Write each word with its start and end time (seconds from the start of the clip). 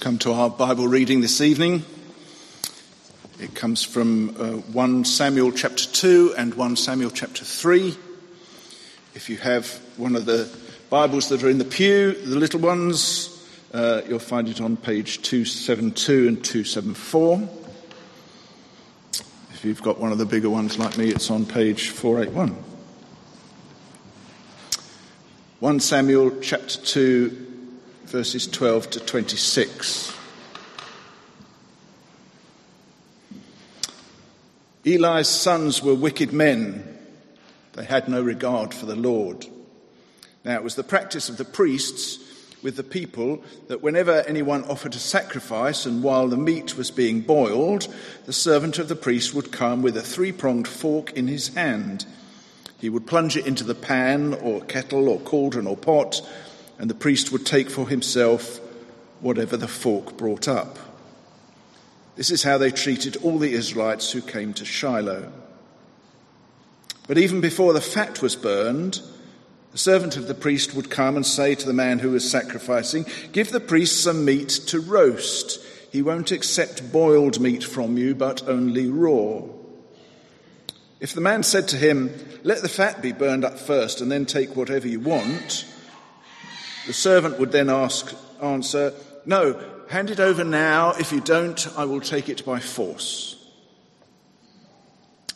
come 0.00 0.16
to 0.16 0.32
our 0.32 0.48
Bible 0.48 0.88
reading 0.88 1.20
this 1.20 1.42
evening. 1.42 1.84
It 3.38 3.54
comes 3.54 3.84
from 3.84 4.30
uh, 4.30 4.52
1 4.72 5.04
Samuel 5.04 5.52
chapter 5.52 5.84
2 5.84 6.36
and 6.38 6.54
1 6.54 6.76
Samuel 6.76 7.10
chapter 7.10 7.44
3. 7.44 7.94
If 9.14 9.28
you 9.28 9.36
have 9.36 9.68
one 9.98 10.16
of 10.16 10.24
the 10.24 10.50
Bibles 10.88 11.28
that 11.28 11.42
are 11.42 11.50
in 11.50 11.58
the 11.58 11.66
pew, 11.66 12.12
the 12.12 12.38
little 12.38 12.60
ones, 12.60 13.46
uh, 13.74 14.00
you'll 14.08 14.20
find 14.20 14.48
it 14.48 14.62
on 14.62 14.78
page 14.78 15.20
272 15.20 16.28
and 16.28 16.42
274. 16.42 17.50
If 19.52 19.66
you've 19.66 19.82
got 19.82 20.00
one 20.00 20.12
of 20.12 20.18
the 20.18 20.24
bigger 20.24 20.48
ones 20.48 20.78
like 20.78 20.96
me, 20.96 21.10
it's 21.10 21.30
on 21.30 21.44
page 21.44 21.90
481. 21.90 22.56
1 25.58 25.80
Samuel 25.80 26.40
chapter 26.40 26.80
2 26.80 27.49
verses 28.10 28.48
12 28.48 28.90
to 28.90 29.00
26. 29.00 30.12
Eli's 34.84 35.28
sons 35.28 35.80
were 35.80 35.94
wicked 35.94 36.32
men. 36.32 36.98
They 37.74 37.84
had 37.84 38.08
no 38.08 38.20
regard 38.20 38.74
for 38.74 38.86
the 38.86 38.96
Lord. 38.96 39.46
Now, 40.44 40.56
it 40.56 40.64
was 40.64 40.74
the 40.74 40.82
practice 40.82 41.28
of 41.28 41.36
the 41.36 41.44
priests 41.44 42.18
with 42.64 42.74
the 42.74 42.82
people 42.82 43.44
that 43.68 43.80
whenever 43.80 44.24
anyone 44.26 44.64
offered 44.64 44.96
a 44.96 44.98
sacrifice 44.98 45.86
and 45.86 46.02
while 46.02 46.26
the 46.26 46.36
meat 46.36 46.76
was 46.76 46.90
being 46.90 47.20
boiled, 47.20 47.86
the 48.26 48.32
servant 48.32 48.80
of 48.80 48.88
the 48.88 48.96
priest 48.96 49.34
would 49.34 49.52
come 49.52 49.82
with 49.82 49.96
a 49.96 50.02
three 50.02 50.32
pronged 50.32 50.66
fork 50.66 51.12
in 51.12 51.28
his 51.28 51.54
hand. 51.54 52.06
He 52.80 52.88
would 52.88 53.06
plunge 53.06 53.36
it 53.36 53.46
into 53.46 53.62
the 53.62 53.74
pan 53.76 54.34
or 54.34 54.62
kettle 54.62 55.08
or 55.08 55.20
cauldron 55.20 55.68
or 55.68 55.76
pot 55.76 56.20
and 56.80 56.88
the 56.88 56.94
priest 56.94 57.30
would 57.30 57.44
take 57.44 57.68
for 57.68 57.86
himself 57.86 58.58
whatever 59.20 59.54
the 59.58 59.68
fork 59.68 60.16
brought 60.16 60.48
up. 60.48 60.78
This 62.16 62.30
is 62.30 62.42
how 62.42 62.56
they 62.56 62.70
treated 62.70 63.18
all 63.18 63.38
the 63.38 63.52
Israelites 63.52 64.10
who 64.10 64.22
came 64.22 64.54
to 64.54 64.64
Shiloh. 64.64 65.30
But 67.06 67.18
even 67.18 67.42
before 67.42 67.74
the 67.74 67.82
fat 67.82 68.22
was 68.22 68.34
burned, 68.34 69.02
the 69.72 69.78
servant 69.78 70.16
of 70.16 70.26
the 70.26 70.34
priest 70.34 70.74
would 70.74 70.88
come 70.88 71.16
and 71.16 71.26
say 71.26 71.54
to 71.54 71.66
the 71.66 71.74
man 71.74 71.98
who 71.98 72.12
was 72.12 72.28
sacrificing, 72.28 73.04
Give 73.32 73.50
the 73.50 73.60
priest 73.60 74.02
some 74.02 74.24
meat 74.24 74.48
to 74.68 74.80
roast. 74.80 75.62
He 75.92 76.00
won't 76.00 76.32
accept 76.32 76.90
boiled 76.90 77.40
meat 77.40 77.62
from 77.62 77.98
you, 77.98 78.14
but 78.14 78.48
only 78.48 78.88
raw. 78.88 79.42
If 80.98 81.12
the 81.12 81.20
man 81.20 81.42
said 81.42 81.68
to 81.68 81.76
him, 81.76 82.14
Let 82.42 82.62
the 82.62 82.70
fat 82.70 83.02
be 83.02 83.12
burned 83.12 83.44
up 83.44 83.58
first 83.58 84.00
and 84.00 84.10
then 84.10 84.24
take 84.24 84.56
whatever 84.56 84.88
you 84.88 85.00
want, 85.00 85.66
the 86.90 86.94
servant 86.94 87.38
would 87.38 87.52
then 87.52 87.70
ask, 87.70 88.12
answer, 88.42 88.92
No, 89.24 89.56
hand 89.88 90.10
it 90.10 90.18
over 90.18 90.42
now. 90.42 90.90
If 90.98 91.12
you 91.12 91.20
don't, 91.20 91.68
I 91.78 91.84
will 91.84 92.00
take 92.00 92.28
it 92.28 92.44
by 92.44 92.58
force. 92.58 93.48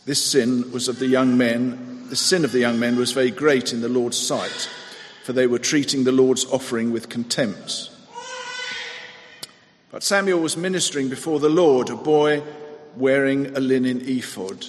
This 0.04 0.20
sin 0.20 0.72
was 0.72 0.88
of 0.88 0.98
the 0.98 1.06
young 1.06 1.38
men. 1.38 2.08
The 2.08 2.16
sin 2.16 2.44
of 2.44 2.50
the 2.50 2.58
young 2.58 2.80
men 2.80 2.96
was 2.96 3.12
very 3.12 3.30
great 3.30 3.72
in 3.72 3.82
the 3.82 3.88
Lord's 3.88 4.18
sight, 4.18 4.68
for 5.22 5.32
they 5.32 5.46
were 5.46 5.60
treating 5.60 6.02
the 6.02 6.10
Lord's 6.10 6.44
offering 6.46 6.90
with 6.90 7.08
contempt. 7.08 7.88
But 9.92 10.02
Samuel 10.02 10.40
was 10.40 10.56
ministering 10.56 11.08
before 11.08 11.38
the 11.38 11.48
Lord, 11.48 11.88
a 11.88 11.94
boy 11.94 12.42
wearing 12.96 13.56
a 13.56 13.60
linen 13.60 14.00
ephod. 14.00 14.66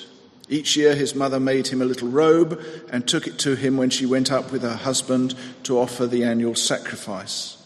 Each 0.47 0.75
year 0.77 0.95
his 0.95 1.15
mother 1.15 1.39
made 1.39 1.67
him 1.67 1.81
a 1.81 1.85
little 1.85 2.07
robe 2.07 2.61
and 2.91 3.07
took 3.07 3.25
it 3.25 3.39
to 3.39 3.55
him 3.55 3.77
when 3.77 3.89
she 3.89 4.05
went 4.05 4.31
up 4.31 4.51
with 4.51 4.61
her 4.61 4.75
husband 4.75 5.33
to 5.63 5.79
offer 5.79 6.05
the 6.05 6.23
annual 6.23 6.55
sacrifice. 6.55 7.57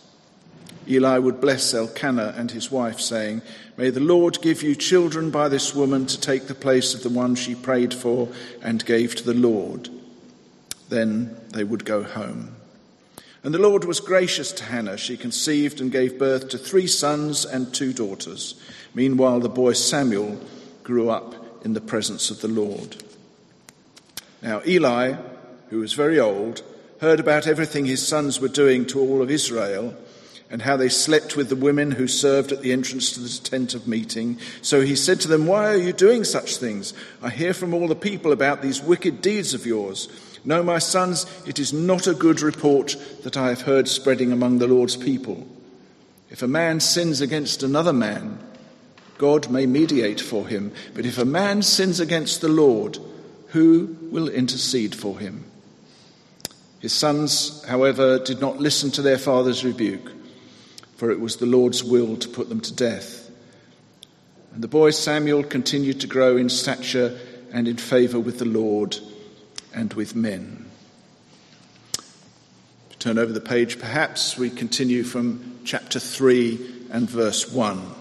Eli 0.88 1.20
would 1.20 1.40
bless 1.40 1.74
Elkanah 1.74 2.34
and 2.38 2.50
his 2.50 2.72
wife, 2.72 3.00
saying, 3.00 3.42
May 3.78 3.92
the 3.92 4.00
Lord 4.00 4.42
give 4.42 4.64
you 4.64 4.76
children 4.76 5.30
by 5.30 5.48
this 5.48 5.76
woman 5.76 6.06
to 6.08 6.20
take 6.20 6.48
the 6.48 6.56
place 6.56 6.94
of 6.96 7.04
the 7.04 7.10
one 7.10 7.36
she 7.36 7.54
prayed 7.54 7.94
for 7.94 8.30
and 8.62 8.84
gave 8.86 9.14
to 9.16 9.24
the 9.24 9.36
Lord. 9.36 9.90
Then 10.88 11.36
they 11.50 11.64
would 11.64 11.86
go 11.86 12.02
home. 12.04 12.56
And 13.44 13.54
the 13.54 13.60
Lord 13.60 13.86
was 13.86 14.00
gracious 14.00 14.52
to 14.54 14.64
Hannah. 14.64 14.98
She 14.98 15.16
conceived 15.16 15.80
and 15.80 15.92
gave 15.92 16.18
birth 16.18 16.50
to 16.50 16.58
three 16.58 16.88
sons 16.88 17.46
and 17.46 17.74
two 17.74 17.94
daughters. 17.94 18.60
Meanwhile, 18.94 19.42
the 19.42 19.50
boy 19.50 19.74
Samuel 19.74 20.42
grew 20.84 21.10
up 21.10 21.39
in 21.64 21.74
the 21.74 21.82
presence 21.82 22.32
of 22.32 22.42
the 22.42 22.48
Lord. 22.48 22.98
Now, 24.42 24.62
Eli, 24.66 25.16
who 25.70 25.80
was 25.80 25.94
very 25.94 26.20
old, 26.20 26.62
heard 27.02 27.20
about 27.20 27.48
everything 27.48 27.86
his 27.86 28.06
sons 28.06 28.40
were 28.40 28.48
doing 28.48 28.86
to 28.88 29.00
all 29.00 29.22
of 29.22 29.32
Israel 29.32 29.96
and 30.50 30.62
how 30.62 30.76
they 30.76 30.90
slept 30.90 31.36
with 31.36 31.50
the 31.50 31.56
women 31.56 31.92
who 31.92 32.08
served 32.08 32.52
at 32.52 32.62
the 32.62 32.72
entrance 32.72 33.12
to 33.12 33.20
the 33.20 33.50
tent 33.50 33.76
of 33.76 33.88
meeting. 33.88 34.40
So 34.62 34.82
he 34.82 34.96
said 34.96 35.20
to 35.22 35.28
them, 35.28 35.46
Why 35.46 35.68
are 35.68 35.78
you 35.78 35.94
doing 35.94 36.24
such 36.24 36.58
things? 36.58 36.94
I 37.22 37.30
hear 37.30 37.54
from 37.54 37.74
all 37.74 37.88
the 37.88 37.96
people 37.96 38.32
about 38.32 38.62
these 38.62 38.82
wicked 38.82 39.22
deeds 39.22 39.54
of 39.54 39.66
yours. 39.66 40.10
No, 40.44 40.64
my 40.64 40.80
sons, 40.80 41.26
it 41.46 41.60
is 41.60 41.74
not 41.74 42.08
a 42.08 42.14
good 42.14 42.42
report 42.42 42.96
that 43.24 43.38
I 43.38 43.50
have 43.50 43.62
heard 43.62 43.88
spreading 43.88 44.32
among 44.32 44.58
the 44.58 44.68
Lord's 44.68 44.96
people. 44.96 45.48
If 46.30 46.42
a 46.42 46.48
man 46.48 46.80
sins 46.80 47.22
against 47.22 47.62
another 47.62 47.94
man, 47.94 48.40
God 49.20 49.50
may 49.50 49.66
mediate 49.66 50.22
for 50.22 50.48
him. 50.48 50.72
But 50.96 51.06
if 51.06 51.18
a 51.18 51.26
man 51.26 51.62
sins 51.62 52.00
against 52.00 52.40
the 52.40 52.48
Lord, 52.48 52.98
who 53.50 53.98
will 54.02 54.30
intercede 54.30 54.96
for 54.96 55.20
him? 55.20 55.44
His 56.80 56.94
sons, 56.94 57.64
however, 57.66 58.18
did 58.18 58.40
not 58.40 58.60
listen 58.60 58.90
to 58.92 59.02
their 59.02 59.18
father's 59.18 59.66
rebuke, 59.66 60.10
for 60.96 61.12
it 61.12 61.20
was 61.20 61.36
the 61.36 61.46
Lord's 61.46 61.84
will 61.84 62.16
to 62.16 62.30
put 62.30 62.48
them 62.48 62.62
to 62.62 62.74
death. 62.74 63.30
And 64.54 64.64
the 64.64 64.70
boy 64.70 64.92
Samuel 64.92 65.44
continued 65.44 66.00
to 66.00 66.08
grow 66.08 66.38
in 66.38 66.48
stature 66.48 67.20
and 67.52 67.68
in 67.68 67.76
favor 67.76 68.20
with 68.20 68.40
the 68.40 68.46
Lord 68.46 68.98
and 69.76 69.94
with 69.96 70.16
men. 70.16 70.66
Turn 73.00 73.18
over 73.18 73.34
the 73.34 73.42
page, 73.42 73.80
perhaps 73.80 74.38
we 74.38 74.50
continue 74.50 75.04
from 75.04 75.60
chapter 75.66 76.00
3 76.00 76.88
and 76.92 77.10
verse 77.10 77.52
1. 77.52 77.99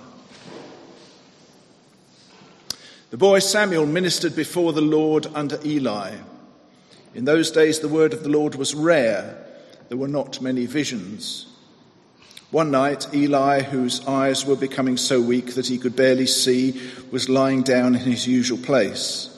The 3.10 3.16
boy 3.16 3.38
Samuel 3.38 3.86
ministered 3.86 4.36
before 4.36 4.74
the 4.74 4.82
Lord 4.82 5.28
under 5.34 5.58
Eli. 5.64 6.16
In 7.14 7.24
those 7.24 7.50
days, 7.50 7.80
the 7.80 7.88
word 7.88 8.12
of 8.12 8.22
the 8.22 8.28
Lord 8.28 8.54
was 8.54 8.74
rare. 8.74 9.42
There 9.88 9.96
were 9.96 10.08
not 10.08 10.42
many 10.42 10.66
visions. 10.66 11.46
One 12.50 12.70
night, 12.70 13.06
Eli, 13.14 13.62
whose 13.62 14.06
eyes 14.06 14.44
were 14.44 14.56
becoming 14.56 14.98
so 14.98 15.22
weak 15.22 15.54
that 15.54 15.68
he 15.68 15.78
could 15.78 15.96
barely 15.96 16.26
see, 16.26 16.78
was 17.10 17.30
lying 17.30 17.62
down 17.62 17.94
in 17.94 18.02
his 18.02 18.26
usual 18.26 18.58
place. 18.58 19.34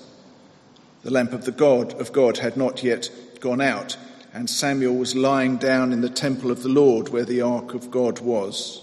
The 1.05 1.13
lamp 1.13 1.33
of 1.33 1.45
the 1.45 1.53
God 1.53 1.95
of 2.01 2.13
God 2.13 2.39
had 2.39 2.57
not 2.57 2.83
yet 2.83 3.09
gone 3.39 3.61
out, 3.61 3.97
and 4.33 4.51
Samuel 4.51 4.97
was 4.97 5.15
lying 5.15 5.59
down 5.59 5.93
in 5.93 6.01
the 6.01 6.11
temple 6.11 6.51
of 6.51 6.65
the 6.65 6.69
Lord 6.69 7.11
where 7.11 7.25
the 7.25 7.43
ark 7.43 7.75
of 7.75 7.93
God 7.93 8.19
was. 8.19 8.83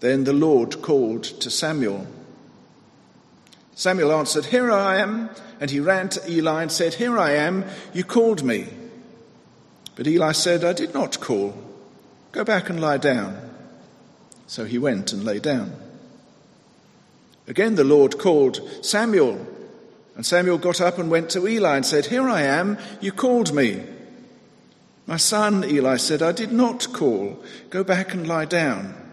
Then 0.00 0.24
the 0.24 0.34
Lord 0.34 0.82
called 0.82 1.24
to 1.24 1.50
Samuel. 1.50 2.06
Samuel 3.78 4.10
answered, 4.10 4.46
Here 4.46 4.72
I 4.72 4.96
am. 4.96 5.30
And 5.60 5.70
he 5.70 5.78
ran 5.78 6.08
to 6.08 6.28
Eli 6.28 6.62
and 6.62 6.72
said, 6.72 6.94
Here 6.94 7.16
I 7.16 7.34
am. 7.34 7.64
You 7.92 8.02
called 8.02 8.42
me. 8.42 8.66
But 9.94 10.08
Eli 10.08 10.32
said, 10.32 10.64
I 10.64 10.72
did 10.72 10.94
not 10.94 11.20
call. 11.20 11.54
Go 12.32 12.42
back 12.42 12.68
and 12.68 12.80
lie 12.80 12.96
down. 12.98 13.38
So 14.48 14.64
he 14.64 14.78
went 14.78 15.12
and 15.12 15.22
lay 15.22 15.38
down. 15.38 15.72
Again 17.46 17.76
the 17.76 17.84
Lord 17.84 18.18
called, 18.18 18.60
Samuel. 18.84 19.46
And 20.16 20.26
Samuel 20.26 20.58
got 20.58 20.80
up 20.80 20.98
and 20.98 21.08
went 21.08 21.30
to 21.30 21.46
Eli 21.46 21.76
and 21.76 21.86
said, 21.86 22.06
Here 22.06 22.28
I 22.28 22.42
am. 22.42 22.78
You 23.00 23.12
called 23.12 23.54
me. 23.54 23.84
My 25.06 25.18
son, 25.18 25.64
Eli 25.64 25.98
said, 25.98 26.20
I 26.20 26.32
did 26.32 26.50
not 26.50 26.92
call. 26.92 27.40
Go 27.70 27.84
back 27.84 28.12
and 28.12 28.26
lie 28.26 28.44
down. 28.44 29.07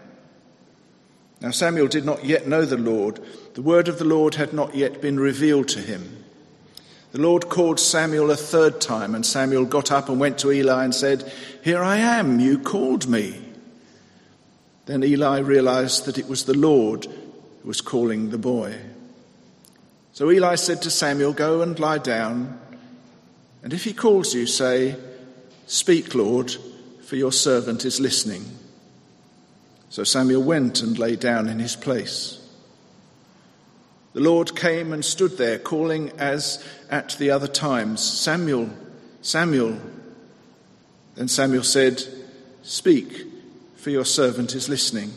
Now 1.40 1.50
Samuel 1.50 1.88
did 1.88 2.04
not 2.04 2.24
yet 2.24 2.46
know 2.46 2.64
the 2.64 2.78
Lord 2.78 3.20
the 3.56 3.62
word 3.62 3.88
of 3.88 3.98
the 3.98 4.04
Lord 4.04 4.34
had 4.34 4.52
not 4.52 4.74
yet 4.74 5.00
been 5.00 5.18
revealed 5.18 5.68
to 5.68 5.80
him. 5.80 6.22
The 7.12 7.22
Lord 7.22 7.48
called 7.48 7.80
Samuel 7.80 8.30
a 8.30 8.36
third 8.36 8.82
time, 8.82 9.14
and 9.14 9.24
Samuel 9.24 9.64
got 9.64 9.90
up 9.90 10.10
and 10.10 10.20
went 10.20 10.36
to 10.40 10.52
Eli 10.52 10.84
and 10.84 10.94
said, 10.94 11.32
Here 11.64 11.82
I 11.82 11.96
am, 11.96 12.38
you 12.38 12.58
called 12.58 13.08
me. 13.08 13.40
Then 14.84 15.02
Eli 15.02 15.38
realized 15.38 16.04
that 16.04 16.18
it 16.18 16.28
was 16.28 16.44
the 16.44 16.56
Lord 16.58 17.06
who 17.06 17.68
was 17.68 17.80
calling 17.80 18.28
the 18.28 18.36
boy. 18.36 18.74
So 20.12 20.30
Eli 20.30 20.56
said 20.56 20.82
to 20.82 20.90
Samuel, 20.90 21.32
Go 21.32 21.62
and 21.62 21.80
lie 21.80 21.96
down, 21.96 22.60
and 23.62 23.72
if 23.72 23.84
he 23.84 23.94
calls 23.94 24.34
you, 24.34 24.46
say, 24.46 24.96
Speak, 25.66 26.14
Lord, 26.14 26.54
for 27.04 27.16
your 27.16 27.32
servant 27.32 27.86
is 27.86 28.00
listening. 28.00 28.44
So 29.90 30.04
Samuel 30.04 30.42
went 30.42 30.82
and 30.82 30.98
lay 30.98 31.16
down 31.16 31.48
in 31.48 31.58
his 31.58 31.76
place. 31.76 32.42
The 34.12 34.20
Lord 34.20 34.56
came 34.56 34.92
and 34.92 35.04
stood 35.04 35.36
there, 35.36 35.58
calling 35.58 36.10
as 36.18 36.64
at 36.90 37.10
the 37.18 37.30
other 37.30 37.46
times, 37.46 38.02
Samuel, 38.02 38.70
Samuel. 39.20 39.78
Then 41.16 41.28
Samuel 41.28 41.62
said, 41.62 42.02
Speak, 42.62 43.26
for 43.76 43.90
your 43.90 44.04
servant 44.04 44.54
is 44.54 44.68
listening. 44.68 45.12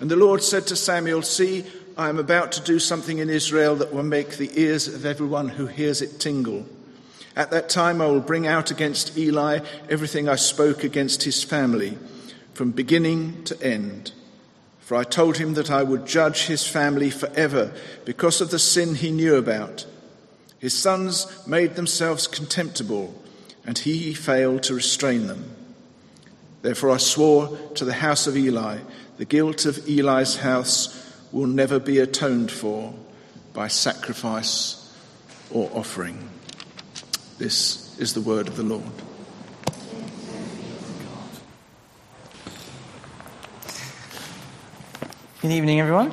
And 0.00 0.10
the 0.10 0.16
Lord 0.16 0.42
said 0.42 0.66
to 0.66 0.76
Samuel, 0.76 1.22
See, 1.22 1.64
I 1.96 2.08
am 2.08 2.18
about 2.18 2.52
to 2.52 2.60
do 2.60 2.78
something 2.78 3.18
in 3.18 3.30
Israel 3.30 3.74
that 3.76 3.92
will 3.92 4.02
make 4.02 4.36
the 4.36 4.50
ears 4.60 4.86
of 4.86 5.04
everyone 5.04 5.48
who 5.48 5.66
hears 5.66 6.02
it 6.02 6.20
tingle. 6.20 6.66
At 7.34 7.50
that 7.50 7.68
time 7.68 8.00
I 8.00 8.06
will 8.06 8.20
bring 8.20 8.46
out 8.46 8.70
against 8.70 9.16
Eli 9.16 9.60
everything 9.88 10.28
I 10.28 10.36
spoke 10.36 10.84
against 10.84 11.22
his 11.22 11.42
family, 11.42 11.98
from 12.58 12.72
beginning 12.72 13.44
to 13.44 13.62
end. 13.62 14.10
For 14.80 14.96
I 14.96 15.04
told 15.04 15.36
him 15.36 15.54
that 15.54 15.70
I 15.70 15.84
would 15.84 16.06
judge 16.06 16.46
his 16.46 16.66
family 16.66 17.08
forever 17.08 17.72
because 18.04 18.40
of 18.40 18.50
the 18.50 18.58
sin 18.58 18.96
he 18.96 19.12
knew 19.12 19.36
about. 19.36 19.86
His 20.58 20.76
sons 20.76 21.28
made 21.46 21.76
themselves 21.76 22.26
contemptible, 22.26 23.14
and 23.64 23.78
he 23.78 24.12
failed 24.12 24.64
to 24.64 24.74
restrain 24.74 25.28
them. 25.28 25.54
Therefore 26.62 26.90
I 26.90 26.96
swore 26.96 27.56
to 27.76 27.84
the 27.84 27.92
house 27.92 28.26
of 28.26 28.36
Eli, 28.36 28.78
the 29.18 29.24
guilt 29.24 29.64
of 29.64 29.88
Eli's 29.88 30.38
house 30.38 31.14
will 31.30 31.46
never 31.46 31.78
be 31.78 32.00
atoned 32.00 32.50
for 32.50 32.92
by 33.52 33.68
sacrifice 33.68 34.92
or 35.52 35.70
offering. 35.74 36.28
This 37.38 37.96
is 38.00 38.14
the 38.14 38.20
word 38.20 38.48
of 38.48 38.56
the 38.56 38.64
Lord. 38.64 39.07
Good 45.48 45.54
evening, 45.54 45.80
everyone. 45.80 46.12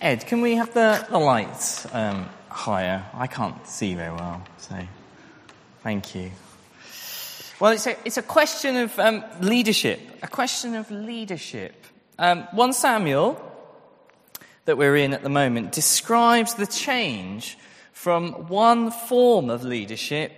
Ed, 0.00 0.26
can 0.26 0.40
we 0.40 0.56
have 0.56 0.74
the, 0.74 1.06
the 1.08 1.18
lights 1.18 1.86
um, 1.94 2.28
higher? 2.48 3.04
I 3.14 3.28
can't 3.28 3.64
see 3.64 3.94
very 3.94 4.10
well, 4.10 4.42
so 4.56 4.76
thank 5.84 6.16
you. 6.16 6.32
Well, 7.60 7.70
it's 7.70 7.86
a, 7.86 7.96
it's 8.04 8.16
a 8.16 8.22
question 8.22 8.74
of 8.78 8.98
um, 8.98 9.22
leadership, 9.40 10.00
a 10.20 10.26
question 10.26 10.74
of 10.74 10.90
leadership. 10.90 11.86
Um, 12.18 12.42
1 12.50 12.72
Samuel, 12.72 13.40
that 14.64 14.76
we're 14.76 14.96
in 14.96 15.14
at 15.14 15.22
the 15.22 15.28
moment, 15.28 15.70
describes 15.70 16.54
the 16.54 16.66
change 16.66 17.56
from 17.92 18.48
one 18.48 18.90
form 18.90 19.48
of 19.48 19.62
leadership, 19.62 20.32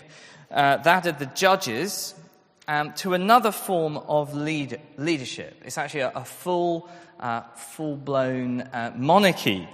uh, 0.50 0.76
that 0.76 1.06
of 1.06 1.19
the 1.19 1.31
judges, 1.35 2.14
um, 2.71 2.93
to 2.93 3.15
another 3.15 3.51
form 3.51 3.97
of 3.97 4.33
lead, 4.33 4.81
leadership. 4.97 5.61
It's 5.65 5.77
actually 5.77 6.03
a, 6.03 6.13
a 6.15 6.25
full, 6.25 6.89
uh, 7.19 7.41
full-blown 7.57 8.61
uh, 8.61 8.93
monarchy. 8.95 9.69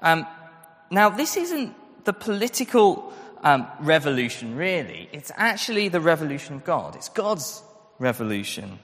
Um, 0.00 0.26
now, 0.90 1.10
this 1.10 1.36
isn't 1.36 1.76
the 2.04 2.12
political 2.12 3.12
um, 3.44 3.68
revolution, 3.78 4.56
really. 4.56 5.08
It's 5.12 5.30
actually 5.36 5.90
the 5.90 6.00
revolution 6.00 6.56
of 6.56 6.64
God. 6.64 6.96
It's 6.96 7.08
God's 7.08 7.62
revolution. 8.00 8.80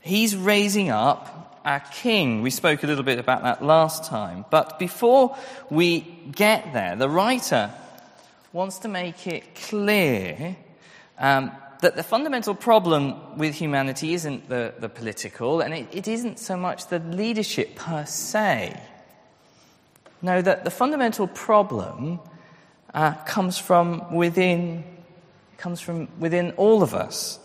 He's 0.00 0.34
raising 0.34 0.88
up 0.88 1.60
a 1.66 1.82
king. 1.92 2.40
We 2.40 2.48
spoke 2.48 2.84
a 2.84 2.86
little 2.86 3.04
bit 3.04 3.18
about 3.18 3.42
that 3.42 3.62
last 3.62 4.04
time. 4.04 4.46
But 4.48 4.78
before 4.78 5.36
we 5.68 6.00
get 6.34 6.72
there, 6.72 6.96
the 6.96 7.10
writer 7.10 7.70
wants 8.54 8.78
to 8.78 8.88
make 8.88 9.26
it 9.26 9.54
clear 9.54 10.56
um, 11.18 11.52
that 11.80 11.96
the 11.96 12.02
fundamental 12.02 12.54
problem 12.54 13.38
with 13.38 13.54
humanity 13.54 14.14
isn't 14.14 14.48
the, 14.48 14.74
the 14.78 14.88
political, 14.88 15.60
and 15.60 15.72
it, 15.74 15.88
it 15.92 16.08
isn't 16.08 16.38
so 16.38 16.56
much 16.56 16.88
the 16.88 16.98
leadership 16.98 17.76
per 17.76 18.04
se. 18.04 18.80
No, 20.20 20.42
that 20.42 20.64
the 20.64 20.70
fundamental 20.70 21.28
problem 21.28 22.18
uh, 22.92 23.14
comes 23.24 23.58
from 23.58 24.14
within, 24.14 24.82
comes 25.56 25.80
from 25.80 26.08
within 26.18 26.52
all 26.52 26.82
of 26.82 26.94
us. 26.94 27.38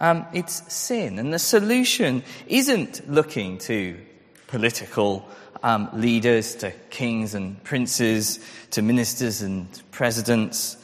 Um, 0.00 0.26
it's 0.32 0.72
sin, 0.72 1.18
and 1.18 1.32
the 1.32 1.38
solution 1.38 2.22
isn't 2.46 3.08
looking 3.10 3.58
to 3.58 3.98
political 4.46 5.26
um, 5.62 5.88
leaders, 5.94 6.54
to 6.56 6.70
kings 6.90 7.34
and 7.34 7.62
princes, 7.64 8.38
to 8.70 8.82
ministers 8.82 9.42
and 9.42 9.66
presidents 9.90 10.77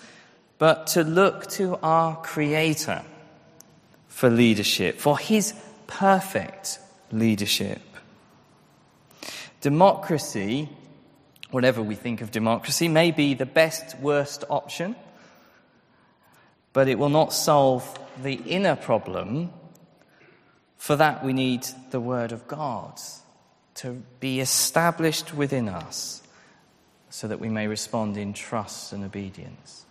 but 0.65 0.87
to 0.87 1.05
look 1.05 1.47
to 1.47 1.77
our 1.83 2.17
Creator 2.23 3.03
for 4.09 4.31
leadership, 4.31 4.99
for 4.99 5.19
His 5.19 5.53
perfect 5.87 6.79
leadership. 7.13 7.83
Democracy, 9.61 10.71
whatever 11.51 11.83
we 11.83 11.95
think 11.95 12.23
of 12.23 12.31
democracy, 12.31 12.89
may 12.89 13.11
be 13.11 13.35
the 13.35 13.45
best, 13.45 13.99
worst 13.99 14.43
option, 14.49 14.97
but 16.73 16.89
it 16.89 16.99
will 16.99 17.11
not 17.11 17.35
solve 17.35 17.87
the 18.23 18.33
inner 18.33 18.75
problem. 18.75 19.53
For 20.79 20.97
that, 20.97 21.23
we 21.23 21.35
need 21.35 21.67
the 21.91 22.01
Word 22.01 22.33
of 22.33 22.49
God 22.49 22.99
to 23.75 24.03
be 24.19 24.41
established 24.41 25.35
within 25.35 25.69
us 25.69 26.23
so 27.11 27.29
that 27.29 27.39
we 27.39 27.51
may 27.51 27.67
respond 27.67 28.17
in 28.17 28.33
trust 28.33 28.95
and 28.95 29.05
obedience. 29.05 29.85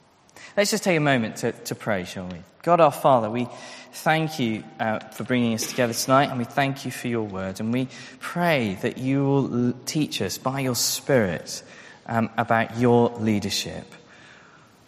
Let's 0.56 0.72
just 0.72 0.84
take 0.84 0.98
a 0.98 1.02
moment 1.02 1.38
to, 1.38 1.52
to 1.52 1.76
pray, 1.76 2.06
shall 2.06 2.28
we? 2.28 2.38
God 2.62 2.80
our 2.80 2.92
Father, 2.92 3.30
we 3.30 3.48
thank 3.92 4.40
you 4.40 4.64
uh, 4.80 5.00
for 5.00 5.24
bringing 5.24 5.54
us 5.54 5.68
together 5.68 5.94
tonight, 5.94 6.30
and 6.30 6.40
we 6.40 6.46
thank 6.46 6.86
you 6.86 6.92
for 6.92 7.08
your 7.08 7.24
word. 7.24 7.60
And 7.60 7.74
we 7.74 7.90
pray 8.20 8.78
that 8.82 8.98
you 8.98 9.26
will 9.26 9.74
teach 9.86 10.22
us 10.22 10.38
by 10.38 10.62
your 10.62 10.76
Spirit 10.76 11.62
um, 12.06 12.30
about 12.38 12.78
your 12.78 13.10
leadership. 13.20 13.86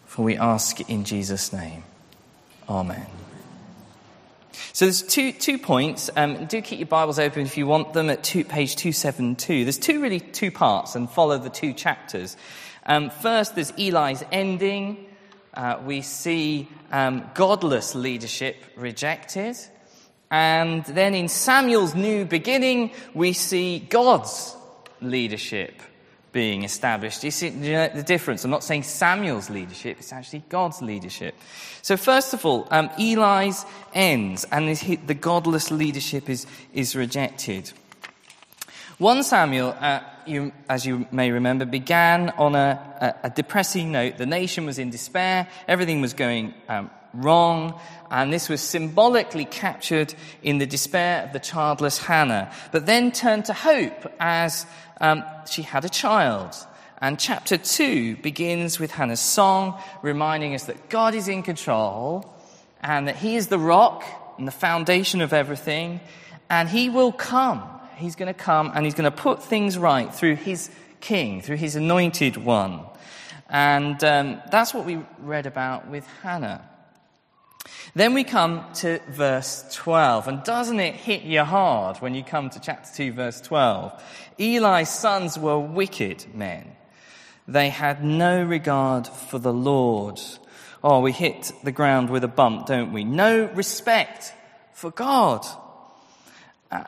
For 0.05 0.23
we 0.23 0.37
ask 0.37 0.89
in 0.89 1.03
Jesus' 1.03 1.51
name. 1.51 1.83
Amen. 2.69 3.05
So 4.71 4.85
there's 4.85 5.03
two, 5.03 5.31
two 5.31 5.57
points. 5.57 6.09
Um, 6.15 6.45
do 6.45 6.61
keep 6.61 6.79
your 6.79 6.87
Bibles 6.87 7.19
open 7.19 7.41
if 7.41 7.57
you 7.57 7.67
want 7.67 7.93
them 7.93 8.09
at 8.09 8.23
two, 8.23 8.43
page 8.43 8.75
272. 8.75 9.65
There's 9.65 9.77
two 9.77 10.01
really 10.01 10.19
two 10.19 10.51
parts 10.51 10.95
and 10.95 11.09
follow 11.09 11.37
the 11.37 11.49
two 11.49 11.73
chapters. 11.73 12.37
Um, 12.85 13.09
first, 13.09 13.55
there's 13.55 13.71
Eli's 13.71 14.23
ending 14.31 15.05
uh, 15.55 15.79
we 15.85 16.01
see 16.01 16.67
um, 16.91 17.29
godless 17.33 17.95
leadership 17.95 18.57
rejected. 18.75 19.55
And 20.31 20.83
then 20.85 21.13
in 21.13 21.27
Samuel's 21.27 21.95
new 21.95 22.25
beginning, 22.25 22.91
we 23.13 23.33
see 23.33 23.79
God's 23.79 24.55
leadership 25.01 25.81
being 26.31 26.63
established. 26.63 27.23
You 27.23 27.31
see 27.31 27.49
the 27.49 28.03
difference? 28.05 28.43
I'm 28.43 28.51
not 28.51 28.63
saying 28.63 28.83
Samuel's 28.83 29.49
leadership, 29.49 29.97
it's 29.99 30.11
actually 30.11 30.43
God's 30.49 30.81
leadership. 30.81 31.33
So, 31.81 31.95
first 31.95 32.33
of 32.33 32.45
all, 32.45 32.67
um, 32.71 32.89
Eli's 32.99 33.65
ends, 33.93 34.45
and 34.51 34.75
the 35.07 35.13
godless 35.13 35.71
leadership 35.71 36.29
is, 36.29 36.45
is 36.73 36.93
rejected. 36.93 37.71
1 38.97 39.23
Samuel, 39.23 39.75
uh, 39.77 39.99
you, 40.25 40.53
as 40.69 40.85
you 40.85 41.05
may 41.11 41.29
remember, 41.29 41.65
began 41.65 42.29
on 42.29 42.55
a, 42.55 43.15
a, 43.23 43.27
a, 43.27 43.29
depressing 43.29 43.91
note. 43.91 44.17
The 44.17 44.25
nation 44.25 44.65
was 44.65 44.79
in 44.79 44.89
despair, 44.89 45.49
everything 45.67 45.99
was 45.99 46.13
going 46.13 46.53
um, 46.69 46.89
wrong, 47.13 47.77
and 48.09 48.31
this 48.31 48.47
was 48.47 48.61
symbolically 48.61 49.43
captured 49.43 50.15
in 50.41 50.59
the 50.59 50.65
despair 50.65 51.25
of 51.25 51.33
the 51.33 51.41
childless 51.41 51.97
Hannah, 51.97 52.49
but 52.71 52.85
then 52.85 53.11
turned 53.11 53.43
to 53.45 53.53
hope 53.53 54.09
as 54.17 54.65
um, 55.01 55.25
she 55.45 55.61
had 55.61 55.83
a 55.83 55.89
child. 55.89 56.55
And 56.99 57.19
chapter 57.19 57.57
2 57.57 58.15
begins 58.15 58.79
with 58.79 58.91
Hannah's 58.91 59.19
song, 59.19 59.77
reminding 60.03 60.55
us 60.55 60.63
that 60.65 60.87
God 60.87 61.15
is 61.15 61.27
in 61.27 61.43
control 61.43 62.33
and 62.81 63.09
that 63.09 63.17
He 63.17 63.35
is 63.35 63.47
the 63.47 63.59
rock 63.59 64.05
and 64.37 64.47
the 64.47 64.53
foundation 64.53 65.19
of 65.19 65.33
everything, 65.33 65.99
and 66.49 66.69
He 66.69 66.89
will 66.89 67.11
come 67.11 67.61
he's 67.95 68.15
going 68.15 68.33
to 68.33 68.39
come 68.39 68.71
and 68.73 68.85
he's 68.85 68.93
going 68.93 69.11
to 69.11 69.17
put 69.17 69.43
things 69.43 69.77
right 69.77 70.13
through 70.13 70.35
his 70.35 70.69
king, 71.01 71.41
through 71.41 71.57
his 71.57 71.75
anointed 71.75 72.37
one. 72.37 72.81
And 73.49 74.03
um, 74.03 74.41
that's 74.51 74.73
what 74.73 74.85
we 74.85 75.03
read 75.19 75.45
about 75.45 75.87
with 75.87 76.05
Hannah. 76.23 76.67
Then 77.93 78.13
we 78.13 78.23
come 78.23 78.65
to 78.75 78.99
verse 79.09 79.65
12. 79.73 80.27
And 80.27 80.43
doesn't 80.43 80.79
it 80.79 80.95
hit 80.95 81.23
you 81.23 81.43
hard 81.43 81.97
when 81.97 82.15
you 82.15 82.23
come 82.23 82.49
to 82.49 82.59
chapter 82.59 82.89
2, 82.93 83.13
verse 83.13 83.41
12? 83.41 84.03
Eli's 84.39 84.89
sons 84.89 85.37
were 85.37 85.59
wicked 85.59 86.25
men. 86.33 86.75
They 87.47 87.69
had 87.69 88.03
no 88.03 88.43
regard 88.43 89.07
for 89.07 89.39
the 89.39 89.53
Lord. 89.53 90.19
Oh, 90.83 91.01
we 91.01 91.11
hit 91.11 91.51
the 91.63 91.71
ground 91.71 92.09
with 92.09 92.23
a 92.23 92.27
bump, 92.27 92.65
don't 92.65 92.91
we? 92.91 93.03
No 93.03 93.45
respect 93.45 94.33
for 94.73 94.91
God. 94.91 95.45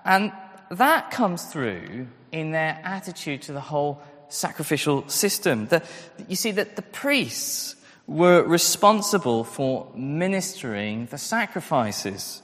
And 0.03 0.31
that 0.71 1.11
comes 1.11 1.43
through 1.45 2.07
in 2.31 2.51
their 2.51 2.79
attitude 2.83 3.43
to 3.43 3.53
the 3.53 3.61
whole 3.61 4.01
sacrificial 4.29 5.07
system. 5.07 5.67
The, 5.67 5.83
you 6.27 6.35
see 6.35 6.51
that 6.51 6.75
the 6.75 6.81
priests 6.81 7.75
were 8.05 8.43
responsible 8.43 9.43
for 9.43 9.91
ministering 9.95 11.07
the 11.07 11.17
sacrifices. 11.17 12.41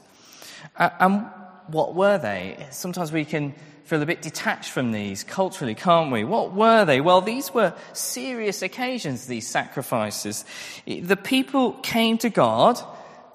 Uh, 0.77 0.89
and 0.99 1.25
what 1.67 1.95
were 1.95 2.17
they? 2.17 2.65
Sometimes 2.71 3.11
we 3.11 3.25
can 3.25 3.53
feel 3.85 4.01
a 4.01 4.05
bit 4.05 4.21
detached 4.21 4.71
from 4.71 4.91
these 4.91 5.23
culturally, 5.23 5.75
can't 5.75 6.11
we? 6.11 6.23
What 6.23 6.53
were 6.53 6.85
they? 6.85 7.01
Well, 7.01 7.21
these 7.21 7.53
were 7.53 7.73
serious 7.91 8.61
occasions, 8.61 9.27
these 9.27 9.47
sacrifices. 9.47 10.45
The 10.85 11.17
people 11.17 11.73
came 11.73 12.17
to 12.19 12.29
God 12.29 12.79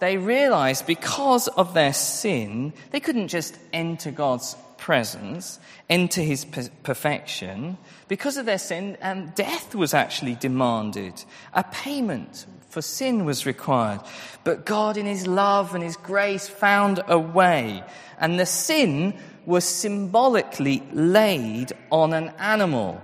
they 0.01 0.17
realized 0.17 0.87
because 0.87 1.49
of 1.49 1.75
their 1.75 1.93
sin, 1.93 2.73
they 2.91 3.01
couldn't 3.01 3.29
just 3.29 3.59
enter 3.73 4.11
God's 4.11 4.57
presence, 4.79 5.61
into 5.89 6.23
his 6.23 6.47
perfection. 6.83 7.77
Because 8.09 8.37
of 8.37 8.47
their 8.47 8.59
sin, 8.59 8.97
um, 9.03 9.31
death 9.35 9.75
was 9.75 9.93
actually 9.93 10.37
demanded. 10.37 11.25
A 11.53 11.65
payment 11.65 12.47
for 12.71 12.81
sin 12.81 13.25
was 13.25 13.45
required. 13.45 14.01
But 14.45 14.65
God, 14.65 14.97
in 14.97 15.07
his 15.07 15.27
love 15.27 15.75
and 15.75 15.83
his 15.83 15.97
grace, 15.97 16.49
found 16.49 17.03
a 17.07 17.19
way. 17.19 17.83
And 18.19 18.39
the 18.39 18.47
sin 18.47 19.19
was 19.45 19.65
symbolically 19.65 20.83
laid 20.93 21.73
on 21.91 22.13
an 22.13 22.33
animal. 22.39 23.03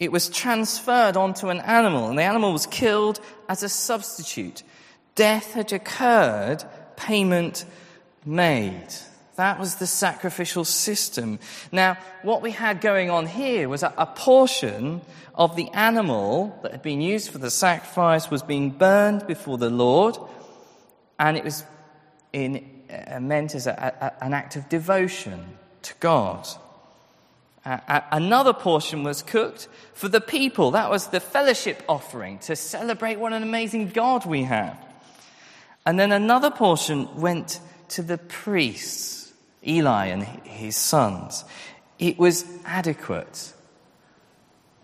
It 0.00 0.12
was 0.12 0.28
transferred 0.28 1.16
onto 1.16 1.48
an 1.48 1.60
animal, 1.60 2.08
and 2.08 2.18
the 2.18 2.24
animal 2.24 2.52
was 2.52 2.66
killed 2.66 3.20
as 3.48 3.62
a 3.62 3.68
substitute. 3.68 4.62
Death 5.14 5.54
had 5.54 5.72
occurred, 5.72 6.64
payment 6.96 7.64
made. 8.24 8.88
That 9.38 9.60
was 9.60 9.76
the 9.76 9.86
sacrificial 9.86 10.64
system. 10.64 11.38
Now, 11.70 11.96
what 12.22 12.42
we 12.42 12.50
had 12.50 12.80
going 12.80 13.08
on 13.08 13.24
here 13.24 13.68
was 13.68 13.84
a, 13.84 14.12
portion 14.16 15.00
of 15.32 15.54
the 15.54 15.68
animal 15.70 16.58
that 16.64 16.72
had 16.72 16.82
been 16.82 17.00
used 17.00 17.30
for 17.30 17.38
the 17.38 17.48
sacrifice 17.48 18.32
was 18.32 18.42
being 18.42 18.70
burned 18.70 19.28
before 19.28 19.56
the 19.56 19.70
Lord, 19.70 20.18
and 21.20 21.36
it 21.36 21.44
was 21.44 21.62
in, 22.32 22.68
uh, 22.90 23.20
meant 23.20 23.54
as 23.54 23.68
a, 23.68 23.70
a, 24.20 24.24
an 24.24 24.34
act 24.34 24.56
of 24.56 24.68
devotion 24.68 25.56
to 25.82 25.94
God. 26.00 26.48
Another 27.64 28.52
portion 28.52 29.04
was 29.04 29.22
cooked 29.22 29.68
for 29.94 30.08
the 30.08 30.20
people. 30.20 30.72
That 30.72 30.90
was 30.90 31.06
the 31.06 31.20
fellowship 31.20 31.84
offering 31.88 32.40
to 32.40 32.56
celebrate 32.56 33.20
what 33.20 33.32
an 33.32 33.44
amazing 33.44 33.90
God 33.90 34.26
we 34.26 34.42
have. 34.42 34.76
And 35.86 35.96
then 35.96 36.10
another 36.10 36.50
portion 36.50 37.20
went 37.20 37.60
to 37.90 38.02
the 38.02 38.18
priests 38.18 39.17
Eli 39.66 40.06
and 40.06 40.22
his 40.22 40.76
sons. 40.76 41.44
It 41.98 42.18
was 42.18 42.44
adequate, 42.64 43.52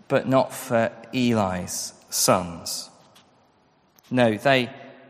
but 0.07 0.27
not 0.27 0.53
for 0.53 0.91
Eli's 1.13 1.93
sons. 2.09 2.89
No, 4.11 4.37
they 4.37 4.69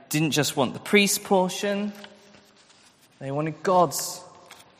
didn't 0.09 0.31
just 0.31 0.55
want 0.55 0.73
the 0.73 0.79
priest's 0.79 1.17
portion, 1.17 1.93
they 3.19 3.31
wanted 3.31 3.63
God's 3.63 4.21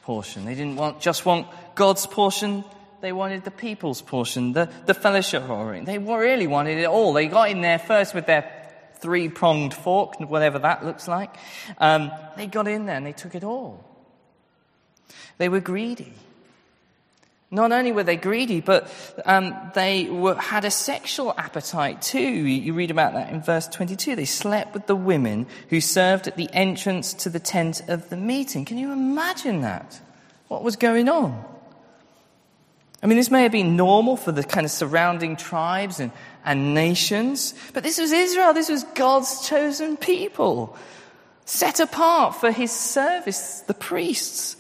portion. 0.04 0.46
They 0.46 0.56
didn't 0.56 0.75
want, 0.75 1.01
just 1.01 1.25
want 1.25 1.48
God's 1.74 2.06
portion, 2.06 2.63
they 3.01 3.12
wanted 3.12 3.44
the 3.44 3.51
people's 3.51 4.01
portion, 4.01 4.54
the, 4.54 4.70
the 4.86 4.94
fellowship 4.94 5.50
offering. 5.50 5.86
They 5.86 5.98
really 5.98 6.48
wanted 6.48 6.77
it 6.77 6.86
all. 6.86 7.13
They 7.13 7.27
got 7.27 7.50
in 7.50 7.62
there 7.62 7.80
first 7.80 8.13
with 8.13 8.25
their 8.25 8.51
three 9.00 9.30
pronged 9.30 9.74
fork, 9.74 10.20
whatever 10.20 10.60
that 10.60 10.86
looks 10.86 11.08
like. 11.08 11.36
Um, 11.80 12.12
they 12.38 12.48
got 12.48 12.68
in 12.68 12.86
there 12.86 12.96
and 12.96 13.06
they 13.06 13.13
took 13.13 13.36
it 13.36 13.44
all. 13.44 13.84
They 15.38 15.50
were 15.50 15.59
greedy. 15.59 16.13
Not 17.51 17.71
only 17.71 17.91
were 17.91 18.03
they 18.03 18.17
greedy, 18.17 18.59
but 18.59 18.91
um, 19.25 19.55
they 19.75 20.09
were, 20.09 20.35
had 20.35 20.65
a 20.65 20.71
sexual 20.71 21.33
appetite 21.38 22.01
too. 22.01 22.19
You 22.19 22.74
read 22.74 22.91
about 22.91 23.13
that 23.13 23.31
in 23.31 23.41
verse 23.41 23.67
22. 23.67 24.15
They 24.15 24.25
slept 24.25 24.74
with 24.74 24.88
the 24.88 24.95
women 24.95 25.45
who 25.69 25.79
served 25.79 26.27
at 26.27 26.38
the 26.38 26.50
entrance 26.51 27.13
to 27.13 27.29
the 27.29 27.39
tent 27.39 27.81
of 27.88 28.09
the 28.09 28.17
meeting. 28.17 28.65
Can 28.65 28.77
you 28.77 28.91
imagine 28.91 29.62
that? 29.62 30.01
What 30.47 30.63
was 30.63 30.75
going 30.75 31.07
on? 31.07 31.43
I 33.01 33.07
mean, 33.07 33.17
this 33.17 33.29
may 33.29 33.43
have 33.43 33.51
been 33.51 33.75
normal 33.75 34.17
for 34.17 34.31
the 34.31 34.43
kind 34.43 34.65
of 34.65 34.71
surrounding 34.71 35.35
tribes 35.35 36.00
and, 36.00 36.12
and 36.43 36.74
nations, 36.74 37.53
but 37.74 37.83
this 37.83 38.00
was 38.00 38.12
Israel. 38.12 38.53
This 38.53 38.69
was 38.69 38.83
God's 38.95 39.47
chosen 39.47 39.95
people, 39.95 40.75
set 41.45 41.79
apart 41.79 42.35
for 42.35 42.51
his 42.51 42.71
service, 42.71 43.62
the 43.62 43.75
priests. 43.75 44.55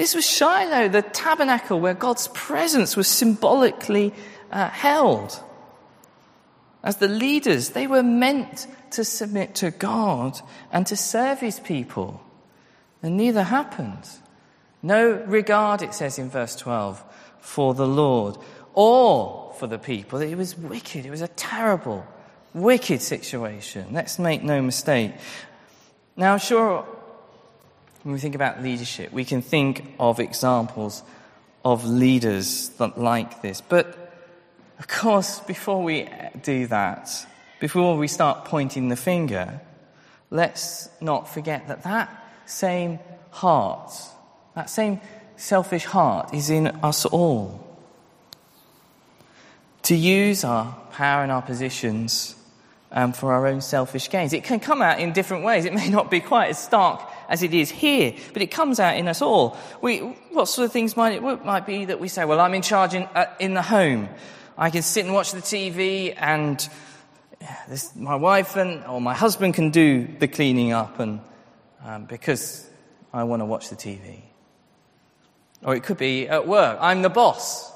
This 0.00 0.14
was 0.14 0.26
Shiloh, 0.26 0.88
the 0.88 1.02
tabernacle 1.02 1.78
where 1.78 1.92
God's 1.92 2.28
presence 2.28 2.96
was 2.96 3.06
symbolically 3.06 4.14
uh, 4.50 4.70
held. 4.70 5.38
As 6.82 6.96
the 6.96 7.06
leaders, 7.06 7.70
they 7.70 7.86
were 7.86 8.02
meant 8.02 8.66
to 8.92 9.04
submit 9.04 9.56
to 9.56 9.70
God 9.70 10.40
and 10.72 10.86
to 10.86 10.96
serve 10.96 11.40
his 11.40 11.60
people. 11.60 12.22
And 13.02 13.18
neither 13.18 13.42
happened. 13.42 14.08
No 14.82 15.22
regard, 15.26 15.82
it 15.82 15.92
says 15.92 16.18
in 16.18 16.30
verse 16.30 16.56
12, 16.56 17.04
for 17.40 17.74
the 17.74 17.86
Lord 17.86 18.38
or 18.72 19.52
for 19.58 19.66
the 19.66 19.78
people. 19.78 20.22
It 20.22 20.34
was 20.34 20.56
wicked. 20.56 21.04
It 21.04 21.10
was 21.10 21.20
a 21.20 21.28
terrible, 21.28 22.06
wicked 22.54 23.02
situation. 23.02 23.88
Let's 23.92 24.18
make 24.18 24.42
no 24.42 24.62
mistake. 24.62 25.12
Now, 26.16 26.38
sure, 26.38 26.86
when 28.02 28.14
we 28.14 28.18
think 28.18 28.34
about 28.34 28.62
leadership, 28.62 29.12
we 29.12 29.24
can 29.24 29.42
think 29.42 29.94
of 29.98 30.20
examples 30.20 31.02
of 31.64 31.84
leaders 31.84 32.70
that 32.78 32.98
like 32.98 33.42
this. 33.42 33.60
But 33.60 33.96
of 34.78 34.88
course, 34.88 35.40
before 35.40 35.82
we 35.82 36.08
do 36.42 36.66
that, 36.68 37.26
before 37.60 37.98
we 37.98 38.08
start 38.08 38.46
pointing 38.46 38.88
the 38.88 38.96
finger, 38.96 39.60
let's 40.30 40.88
not 41.00 41.28
forget 41.28 41.68
that 41.68 41.82
that 41.82 42.08
same 42.46 42.98
heart, 43.30 43.92
that 44.54 44.70
same 44.70 45.00
selfish 45.36 45.84
heart 45.84 46.32
is 46.32 46.48
in 46.48 46.68
us 46.68 47.04
all. 47.04 47.66
To 49.84 49.94
use 49.94 50.44
our 50.44 50.74
power 50.92 51.22
and 51.22 51.32
our 51.32 51.42
positions 51.42 52.34
um, 52.92 53.12
for 53.12 53.32
our 53.32 53.46
own 53.46 53.60
selfish 53.60 54.10
gains. 54.10 54.32
It 54.32 54.44
can 54.44 54.60
come 54.60 54.82
out 54.82 55.00
in 55.00 55.12
different 55.12 55.44
ways. 55.44 55.64
It 55.64 55.74
may 55.74 55.88
not 55.88 56.10
be 56.10 56.20
quite 56.20 56.50
as 56.50 56.62
stark 56.62 57.00
as 57.30 57.44
it 57.44 57.54
is 57.54 57.70
here, 57.70 58.12
but 58.32 58.42
it 58.42 58.48
comes 58.50 58.80
out 58.80 58.96
in 58.96 59.06
us 59.06 59.22
all. 59.22 59.56
We, 59.80 59.98
what 60.32 60.46
sort 60.46 60.66
of 60.66 60.72
things 60.72 60.96
might 60.96 61.14
it 61.14 61.22
might 61.22 61.64
be 61.64 61.86
that 61.86 62.00
we 62.00 62.08
say, 62.08 62.24
well, 62.24 62.40
I'm 62.40 62.54
in 62.54 62.62
charge 62.62 62.92
in, 62.92 63.04
uh, 63.14 63.26
in 63.38 63.54
the 63.54 63.62
home. 63.62 64.08
I 64.58 64.68
can 64.68 64.82
sit 64.82 65.04
and 65.06 65.14
watch 65.14 65.30
the 65.30 65.40
TV 65.40 66.14
and 66.18 66.68
this, 67.68 67.94
my 67.94 68.16
wife 68.16 68.56
and, 68.56 68.84
or 68.84 69.00
my 69.00 69.14
husband 69.14 69.54
can 69.54 69.70
do 69.70 70.08
the 70.18 70.26
cleaning 70.26 70.72
up 70.72 70.98
and, 70.98 71.20
um, 71.84 72.04
because 72.04 72.68
I 73.12 73.22
want 73.22 73.40
to 73.40 73.46
watch 73.46 73.70
the 73.70 73.76
TV. 73.76 74.22
Or 75.62 75.76
it 75.76 75.84
could 75.84 75.98
be 75.98 76.28
at 76.28 76.48
work. 76.48 76.78
I'm 76.80 77.02
the 77.02 77.10
boss. 77.10 77.70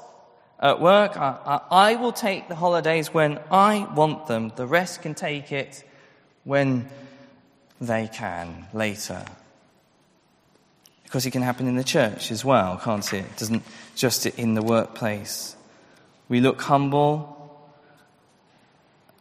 At 0.59 0.81
work, 0.81 1.17
I, 1.17 1.61
I, 1.71 1.91
I 1.91 1.95
will 1.95 2.11
take 2.11 2.49
the 2.49 2.55
holidays 2.55 3.13
when 3.13 3.39
I 3.49 3.87
want 3.95 4.27
them. 4.27 4.51
The 4.55 4.67
rest 4.67 5.01
can 5.01 5.15
take 5.15 5.53
it 5.53 5.83
when 6.43 6.89
they 7.79 8.09
can 8.11 8.67
later. 8.73 9.23
Because 11.15 11.27
it 11.27 11.31
can 11.31 11.43
happen 11.43 11.65
in 11.65 11.77
the 11.77 11.83
church 11.85 12.29
as 12.29 12.43
well, 12.43 12.75
can't 12.75 13.13
it? 13.13 13.23
It 13.23 13.37
doesn't 13.37 13.63
just 13.95 14.25
it 14.25 14.37
in 14.37 14.53
the 14.53 14.61
workplace. 14.61 15.55
We 16.27 16.41
look 16.41 16.61
humble. 16.61 17.31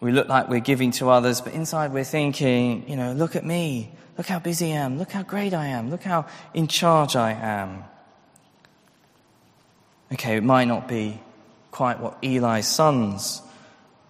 We 0.01 0.11
look 0.11 0.27
like 0.27 0.49
we're 0.49 0.59
giving 0.59 0.91
to 0.99 1.09
others, 1.11 1.41
but 1.41 1.53
inside 1.53 1.93
we're 1.93 2.03
thinking, 2.03 2.89
you 2.89 2.97
know, 2.97 3.13
look 3.13 3.37
at 3.37 3.45
me. 3.45 3.93
Look 4.19 4.27
how 4.27 4.41
busy 4.41 4.73
I 4.73 4.79
am. 4.79 4.99
Look 4.99 5.13
how 5.13 5.23
great 5.23 5.55
I 5.55 5.67
am. 5.67 5.89
Look 5.89 6.03
how 6.03 6.27
in 6.53 6.67
charge 6.67 7.15
I 7.15 7.31
am. 7.31 7.85
Okay, 10.15 10.39
it 10.39 10.43
might 10.43 10.65
not 10.65 10.89
be 10.89 11.21
quite 11.71 12.01
what 12.01 12.19
Eli's 12.25 12.67
sons 12.67 13.41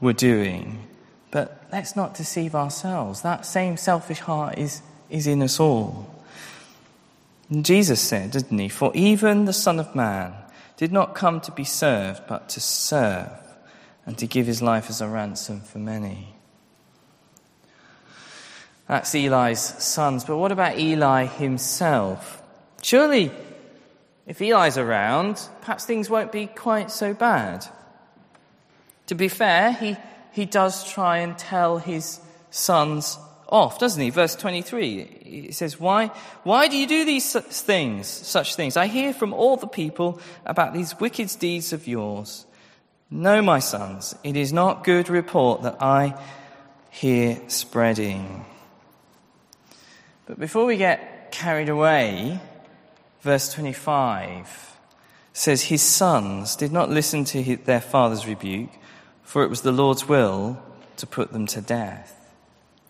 were 0.00 0.14
doing, 0.14 0.88
but 1.30 1.66
let's 1.70 1.96
not 1.96 2.14
deceive 2.14 2.54
ourselves. 2.54 3.20
That 3.20 3.44
same 3.44 3.76
selfish 3.76 4.20
heart 4.20 4.56
is, 4.56 4.80
is 5.10 5.26
in 5.26 5.42
us 5.42 5.60
all. 5.60 6.13
And 7.50 7.64
Jesus 7.64 8.00
said, 8.00 8.30
didn't 8.30 8.58
he? 8.58 8.68
For 8.68 8.90
even 8.94 9.44
the 9.44 9.52
Son 9.52 9.78
of 9.78 9.94
Man 9.94 10.34
did 10.76 10.92
not 10.92 11.14
come 11.14 11.40
to 11.42 11.52
be 11.52 11.64
served, 11.64 12.22
but 12.26 12.48
to 12.50 12.60
serve 12.60 13.30
and 14.06 14.16
to 14.18 14.26
give 14.26 14.46
his 14.46 14.62
life 14.62 14.90
as 14.90 15.00
a 15.00 15.08
ransom 15.08 15.60
for 15.60 15.78
many. 15.78 16.34
That's 18.88 19.14
Eli's 19.14 19.60
sons. 19.60 20.24
But 20.24 20.36
what 20.36 20.52
about 20.52 20.78
Eli 20.78 21.24
himself? 21.26 22.42
Surely, 22.82 23.30
if 24.26 24.40
Eli's 24.42 24.76
around, 24.76 25.40
perhaps 25.62 25.86
things 25.86 26.10
won't 26.10 26.32
be 26.32 26.46
quite 26.46 26.90
so 26.90 27.14
bad. 27.14 27.66
To 29.06 29.14
be 29.14 29.28
fair, 29.28 29.72
he, 29.72 29.96
he 30.32 30.44
does 30.44 30.90
try 30.90 31.18
and 31.18 31.36
tell 31.36 31.78
his 31.78 32.20
sons 32.50 33.18
off, 33.54 33.78
doesn't 33.78 34.02
he? 34.02 34.10
Verse 34.10 34.34
23, 34.34 35.00
it 35.48 35.54
says, 35.54 35.78
why, 35.78 36.08
why 36.42 36.66
do 36.66 36.76
you 36.76 36.88
do 36.88 37.04
these 37.04 37.32
things, 37.32 38.08
such 38.08 38.56
things? 38.56 38.76
I 38.76 38.88
hear 38.88 39.14
from 39.14 39.32
all 39.32 39.56
the 39.56 39.68
people 39.68 40.20
about 40.44 40.74
these 40.74 40.98
wicked 40.98 41.30
deeds 41.38 41.72
of 41.72 41.86
yours. 41.86 42.46
No, 43.10 43.40
my 43.42 43.60
sons, 43.60 44.16
it 44.24 44.36
is 44.36 44.52
not 44.52 44.82
good 44.82 45.08
report 45.08 45.62
that 45.62 45.80
I 45.80 46.20
hear 46.90 47.40
spreading. 47.46 48.44
But 50.26 50.40
before 50.40 50.66
we 50.66 50.76
get 50.76 51.30
carried 51.30 51.68
away, 51.68 52.40
verse 53.20 53.52
25 53.52 54.78
says, 55.32 55.62
His 55.62 55.82
sons 55.82 56.56
did 56.56 56.72
not 56.72 56.90
listen 56.90 57.24
to 57.26 57.56
their 57.58 57.80
father's 57.80 58.26
rebuke, 58.26 58.70
for 59.22 59.44
it 59.44 59.48
was 59.48 59.60
the 59.60 59.70
Lord's 59.70 60.08
will 60.08 60.60
to 60.96 61.06
put 61.06 61.32
them 61.32 61.46
to 61.46 61.60
death 61.60 62.23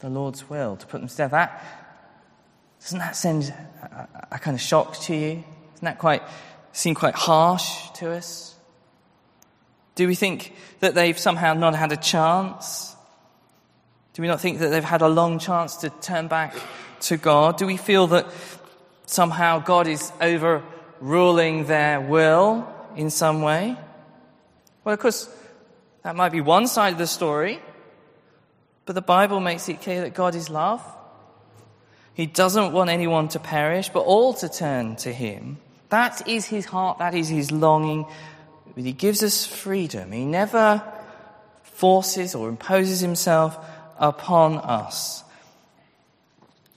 the 0.04 0.10
Lord's 0.10 0.50
will, 0.50 0.76
to 0.76 0.86
put 0.86 1.00
them 1.00 1.08
to 1.08 1.16
death. 1.16 1.30
That, 1.30 1.64
Doesn't 2.82 2.98
that 2.98 3.16
send 3.16 3.54
a, 3.82 4.08
a, 4.32 4.38
kind 4.38 4.54
of 4.54 4.60
shock 4.60 4.98
to 4.98 5.16
you? 5.16 5.42
Doesn't 5.72 5.84
that 5.86 5.98
quite 5.98 6.22
seem 6.72 6.94
quite 6.94 7.14
harsh 7.14 7.90
to 7.92 8.10
us? 8.10 8.54
Do 9.94 10.06
we 10.06 10.14
think 10.14 10.52
that 10.80 10.94
they've 10.94 11.18
somehow 11.18 11.54
not 11.54 11.74
had 11.74 11.90
a 11.90 11.96
chance? 11.96 12.94
Do 14.12 14.20
we 14.20 14.28
not 14.28 14.42
think 14.42 14.58
that 14.58 14.68
they've 14.68 14.84
had 14.84 15.00
a 15.00 15.08
long 15.08 15.38
chance 15.38 15.76
to 15.76 15.88
turn 15.88 16.28
back 16.28 16.54
to 17.00 17.16
God? 17.16 17.56
Do 17.56 17.64
we 17.64 17.78
feel 17.78 18.06
that 18.08 18.26
somehow 19.06 19.60
God 19.60 19.88
is 19.88 20.12
overruling 20.20 21.64
their 21.64 21.98
will 22.02 22.70
in 22.94 23.08
some 23.08 23.40
way? 23.40 23.74
Well, 24.84 24.92
of 24.92 25.00
course, 25.00 25.30
that 26.02 26.14
might 26.14 26.32
be 26.32 26.42
one 26.42 26.66
side 26.66 26.92
of 26.92 26.98
the 26.98 27.06
story, 27.06 27.62
but 28.86 28.94
the 28.94 29.02
Bible 29.02 29.40
makes 29.40 29.68
it 29.68 29.80
clear 29.80 30.02
that 30.02 30.14
God 30.14 30.34
is 30.34 30.50
love. 30.50 30.82
He 32.14 32.26
doesn't 32.26 32.72
want 32.72 32.90
anyone 32.90 33.28
to 33.28 33.38
perish, 33.38 33.88
but 33.88 34.00
all 34.00 34.34
to 34.34 34.48
turn 34.48 34.96
to 34.96 35.12
Him. 35.12 35.58
That 35.88 36.28
is 36.28 36.46
His 36.46 36.64
heart, 36.66 36.98
that 36.98 37.14
is 37.14 37.28
His 37.28 37.50
longing. 37.50 38.06
He 38.76 38.92
gives 38.92 39.22
us 39.22 39.46
freedom. 39.46 40.12
He 40.12 40.24
never 40.24 40.82
forces 41.62 42.34
or 42.34 42.48
imposes 42.48 43.00
Himself 43.00 43.58
upon 43.98 44.58
us. 44.58 45.24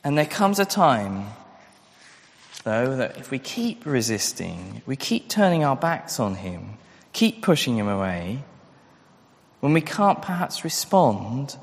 And 0.04 0.18
there 0.18 0.26
comes 0.26 0.60
a 0.60 0.66
time, 0.66 1.26
though, 2.64 2.96
that 2.96 3.18
if 3.18 3.30
we 3.30 3.40
keep 3.40 3.86
resisting, 3.86 4.82
we 4.86 4.96
keep 4.96 5.28
turning 5.30 5.64
our 5.64 5.76
backs 5.76 6.20
on 6.20 6.36
Him, 6.36 6.78
keep 7.14 7.42
pushing 7.42 7.78
Him 7.78 7.88
away, 7.88 8.44
when 9.60 9.74
we 9.74 9.82
can't 9.82 10.22
perhaps 10.22 10.64
respond, 10.64 11.58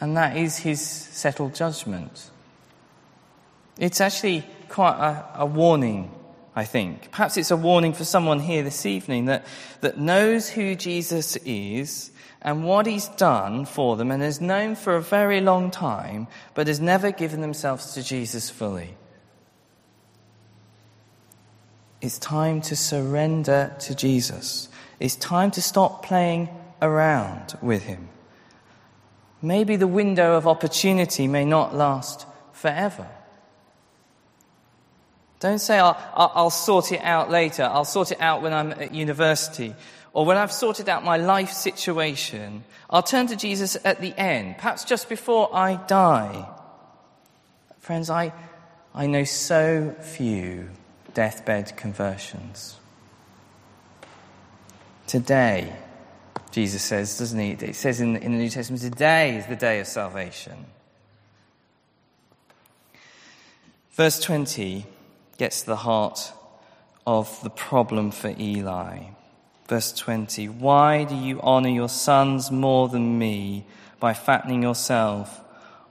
and 0.00 0.16
that 0.16 0.36
is 0.36 0.58
His 0.58 0.80
settled 0.80 1.54
judgment. 1.54 2.30
It's 3.78 4.00
actually 4.00 4.44
quite 4.68 4.96
a, 4.96 5.42
a, 5.42 5.46
warning, 5.46 6.12
I 6.54 6.64
think. 6.64 7.10
Perhaps 7.10 7.36
it's 7.36 7.50
a 7.50 7.56
warning 7.56 7.92
for 7.92 8.04
someone 8.04 8.40
here 8.40 8.62
this 8.62 8.86
evening 8.86 9.26
that, 9.26 9.44
that 9.80 9.98
knows 9.98 10.48
who 10.48 10.74
Jesus 10.74 11.36
is 11.44 12.10
and 12.40 12.64
what 12.64 12.86
he's 12.86 13.08
done 13.08 13.64
for 13.64 13.96
them 13.96 14.10
and 14.10 14.22
has 14.22 14.40
known 14.40 14.76
for 14.76 14.94
a 14.94 15.02
very 15.02 15.40
long 15.40 15.70
time, 15.70 16.28
but 16.52 16.68
has 16.68 16.78
never 16.78 17.10
given 17.10 17.40
themselves 17.40 17.94
to 17.94 18.02
Jesus 18.02 18.50
fully. 18.50 18.94
It's 22.00 22.18
time 22.18 22.60
to 22.62 22.76
surrender 22.76 23.74
to 23.80 23.94
Jesus. 23.94 24.68
It's 25.00 25.16
time 25.16 25.50
to 25.52 25.62
stop 25.62 26.04
playing 26.04 26.50
around 26.82 27.56
with 27.62 27.84
him. 27.84 28.10
Maybe 29.44 29.76
the 29.76 29.86
window 29.86 30.36
of 30.38 30.46
opportunity 30.46 31.28
may 31.28 31.44
not 31.44 31.74
last 31.74 32.24
forever. 32.54 33.06
Don't 35.38 35.58
say, 35.58 35.78
I'll, 35.78 35.98
I'll, 36.14 36.48
sort 36.48 36.92
it 36.92 37.02
out 37.02 37.30
later. 37.30 37.64
I'll 37.64 37.84
sort 37.84 38.10
it 38.10 38.22
out 38.22 38.40
when 38.40 38.54
I'm 38.54 38.72
at 38.72 38.94
university. 38.94 39.74
Or 40.14 40.24
when 40.24 40.38
I've 40.38 40.50
sorted 40.50 40.88
out 40.88 41.04
my 41.04 41.18
life 41.18 41.52
situation. 41.52 42.64
I'll 42.88 43.02
turn 43.02 43.26
to 43.26 43.36
Jesus 43.36 43.76
at 43.84 44.00
the 44.00 44.18
end, 44.18 44.56
perhaps 44.56 44.82
just 44.82 45.10
before 45.10 45.54
I 45.54 45.74
die. 45.74 46.48
Friends, 47.80 48.08
I, 48.08 48.32
I 48.94 49.06
know 49.06 49.24
so 49.24 49.94
few 50.00 50.70
deathbed 51.12 51.76
conversions. 51.76 52.76
Today, 55.06 55.76
Jesus 56.54 56.82
says, 56.82 57.18
doesn't 57.18 57.40
he? 57.40 57.50
It 57.50 57.74
says 57.74 58.00
in, 58.00 58.14
in 58.14 58.30
the 58.30 58.38
New 58.38 58.48
Testament, 58.48 58.80
today 58.80 59.36
is 59.36 59.46
the 59.46 59.56
day 59.56 59.80
of 59.80 59.88
salvation. 59.88 60.66
Verse 63.94 64.20
20 64.20 64.86
gets 65.36 65.62
to 65.62 65.66
the 65.66 65.76
heart 65.76 66.32
of 67.08 67.42
the 67.42 67.50
problem 67.50 68.12
for 68.12 68.32
Eli. 68.38 69.00
Verse 69.66 69.92
20 69.94 70.48
Why 70.48 71.02
do 71.02 71.16
you 71.16 71.40
honor 71.40 71.70
your 71.70 71.88
sons 71.88 72.52
more 72.52 72.88
than 72.88 73.18
me 73.18 73.66
by 73.98 74.14
fattening 74.14 74.62
yourself 74.62 75.40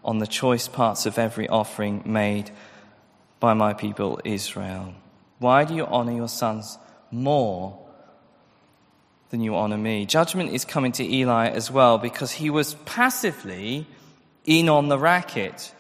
on 0.02 0.20
the 0.20 0.28
choice 0.28 0.70
parts 0.70 1.06
of 1.06 1.20
every 1.20 1.50
offering 1.50 2.04
made 2.06 2.52
by 3.42 3.54
my 3.54 3.74
people 3.74 4.18
Israel? 4.24 4.94
Why 5.40 5.66
do 5.66 5.76
you 5.76 5.86
honor 5.86 6.14
your 6.14 6.30
sons 6.30 6.78
more 7.12 7.83
than 9.34 9.42
you 9.42 9.56
honor 9.56 9.80
me? 9.80 10.06
Judgment 10.06 10.52
is 10.52 10.64
coming 10.64 10.92
to 10.92 11.04
Eli 11.04 11.50
as 11.50 11.72
well 11.72 11.98
because 11.98 12.34
he 12.34 12.52
was 12.52 12.76
passively 12.86 13.88
in 14.46 14.70
on 14.70 14.90
the 14.90 15.00
racket 15.00 15.74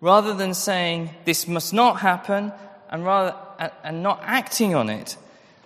rather 0.00 0.32
than 0.32 0.54
saying, 0.54 1.10
this 1.24 1.48
must 1.48 1.74
not 1.74 1.98
happen, 1.98 2.52
and, 2.90 3.04
rather, 3.04 3.34
and 3.82 4.04
not 4.04 4.20
acting 4.22 4.72
on 4.72 4.88
it, 4.88 5.16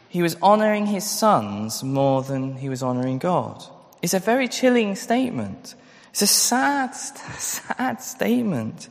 he 0.09 0.23
was 0.23 0.35
honoring 0.41 0.87
his 0.87 1.05
sons 1.05 1.85
more 1.85 2.23
than 2.23 2.57
he 2.57 2.71
was 2.71 2.83
honoring 2.83 3.19
God. 3.19 3.63
It's 4.01 4.15
a 4.15 4.19
very 4.19 4.49
chilling 4.49 4.95
statement. 4.97 5.75
It's 6.09 6.23
a 6.23 6.27
sad, 6.27 6.95
sad 6.95 8.01
statement. 8.01 8.89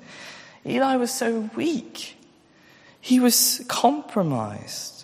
Eli 0.68 0.98
was 0.98 1.12
so 1.12 1.50
weak. 1.56 2.16
He 3.02 3.20
was 3.20 3.66
compromised. 3.68 4.95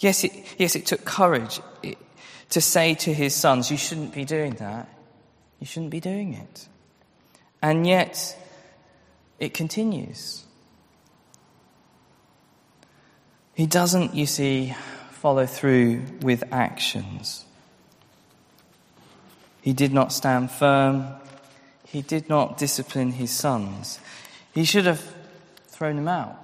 Yes, 0.00 0.24
it, 0.24 0.32
yes, 0.58 0.74
it 0.76 0.86
took 0.86 1.04
courage 1.04 1.60
to 2.50 2.60
say 2.60 2.94
to 2.94 3.14
his 3.14 3.34
sons, 3.34 3.70
You 3.70 3.76
shouldn't 3.76 4.12
be 4.12 4.24
doing 4.24 4.54
that. 4.54 4.88
You 5.60 5.66
shouldn't 5.66 5.90
be 5.90 6.00
doing 6.00 6.34
it. 6.34 6.68
And 7.62 7.86
yet, 7.86 8.36
it 9.38 9.52
continues. 9.52 10.44
He 13.54 13.66
doesn't, 13.66 14.14
you 14.14 14.24
see, 14.24 14.74
follow 15.10 15.44
through 15.44 16.02
with 16.22 16.44
actions. 16.50 17.44
He 19.60 19.74
did 19.74 19.92
not 19.92 20.12
stand 20.14 20.50
firm. 20.50 21.08
He 21.86 22.00
did 22.00 22.30
not 22.30 22.56
discipline 22.56 23.12
his 23.12 23.30
sons. 23.30 24.00
He 24.54 24.64
should 24.64 24.86
have 24.86 25.02
thrown 25.68 25.96
them 25.96 26.08
out. 26.08 26.38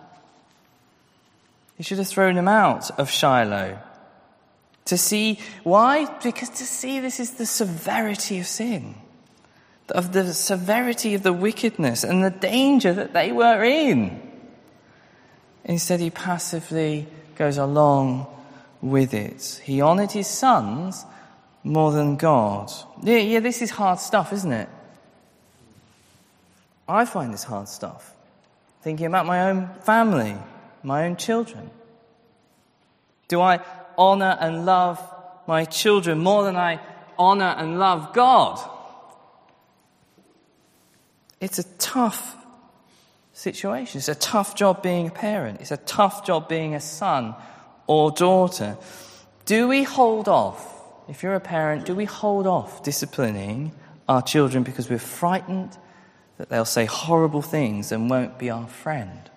He 1.76 1.82
should 1.82 1.98
have 1.98 2.08
thrown 2.08 2.36
him 2.36 2.48
out 2.48 2.90
of 2.98 3.10
Shiloh. 3.10 3.78
To 4.86 4.96
see, 4.96 5.40
why? 5.62 6.06
Because 6.22 6.48
to 6.50 6.64
see 6.64 7.00
this 7.00 7.20
is 7.20 7.32
the 7.32 7.46
severity 7.46 8.38
of 8.38 8.46
sin 8.46 8.94
of 9.90 10.12
the 10.12 10.32
severity 10.34 11.14
of 11.14 11.22
the 11.22 11.32
wickedness 11.32 12.04
and 12.04 12.24
the 12.24 12.30
danger 12.30 12.92
that 12.92 13.12
they 13.12 13.32
were 13.32 13.62
in. 13.62 14.20
Instead, 15.64 16.00
he 16.00 16.10
passively 16.10 17.06
goes 17.36 17.58
along 17.58 18.26
with 18.80 19.14
it. 19.14 19.60
He 19.64 19.80
honored 19.80 20.12
his 20.12 20.26
sons 20.26 21.04
more 21.64 21.92
than 21.92 22.16
God. 22.16 22.70
Yeah, 23.02 23.18
yeah, 23.18 23.40
this 23.40 23.62
is 23.62 23.70
hard 23.70 23.98
stuff, 23.98 24.32
isn't 24.32 24.52
it? 24.52 24.68
I 26.88 27.04
find 27.04 27.32
this 27.32 27.44
hard 27.44 27.68
stuff. 27.68 28.14
Thinking 28.82 29.06
about 29.06 29.26
my 29.26 29.50
own 29.50 29.68
family, 29.82 30.36
my 30.86 31.04
own 31.04 31.16
children. 31.16 31.68
Do 33.26 33.40
I 33.40 33.58
honor 33.98 34.38
and 34.40 34.64
love 34.64 35.02
my 35.48 35.64
children 35.64 36.20
more 36.20 36.44
than 36.44 36.54
I 36.54 36.78
honor 37.18 37.54
and 37.58 37.80
love 37.80 38.12
God? 38.14 38.60
It's 41.40 41.58
a 41.58 41.64
tough 41.78 42.36
situation. 43.32 43.98
It's 43.98 44.08
a 44.08 44.14
tough 44.14 44.54
job 44.54 44.80
being 44.80 45.08
a 45.08 45.10
parent. 45.10 45.60
It's 45.60 45.72
a 45.72 45.76
tough 45.76 46.24
job 46.24 46.48
being 46.48 46.76
a 46.76 46.80
son 46.80 47.34
or 47.88 48.12
daughter. 48.12 48.78
Do 49.44 49.66
we 49.66 49.82
hold 49.82 50.28
off? 50.28 50.72
If 51.08 51.24
you're 51.24 51.34
a 51.34 51.40
parent, 51.40 51.84
do 51.84 51.96
we 51.96 52.04
hold 52.04 52.46
off 52.46 52.84
disciplining 52.84 53.72
our 54.08 54.22
children 54.22 54.62
because 54.62 54.88
we're 54.88 54.98
frightened 55.00 55.76
that 56.38 56.48
they'll 56.48 56.64
say 56.64 56.84
horrible 56.84 57.42
things 57.42 57.90
and 57.90 58.08
won't 58.08 58.38
be 58.38 58.50
our 58.50 58.68
friend? 58.68 59.30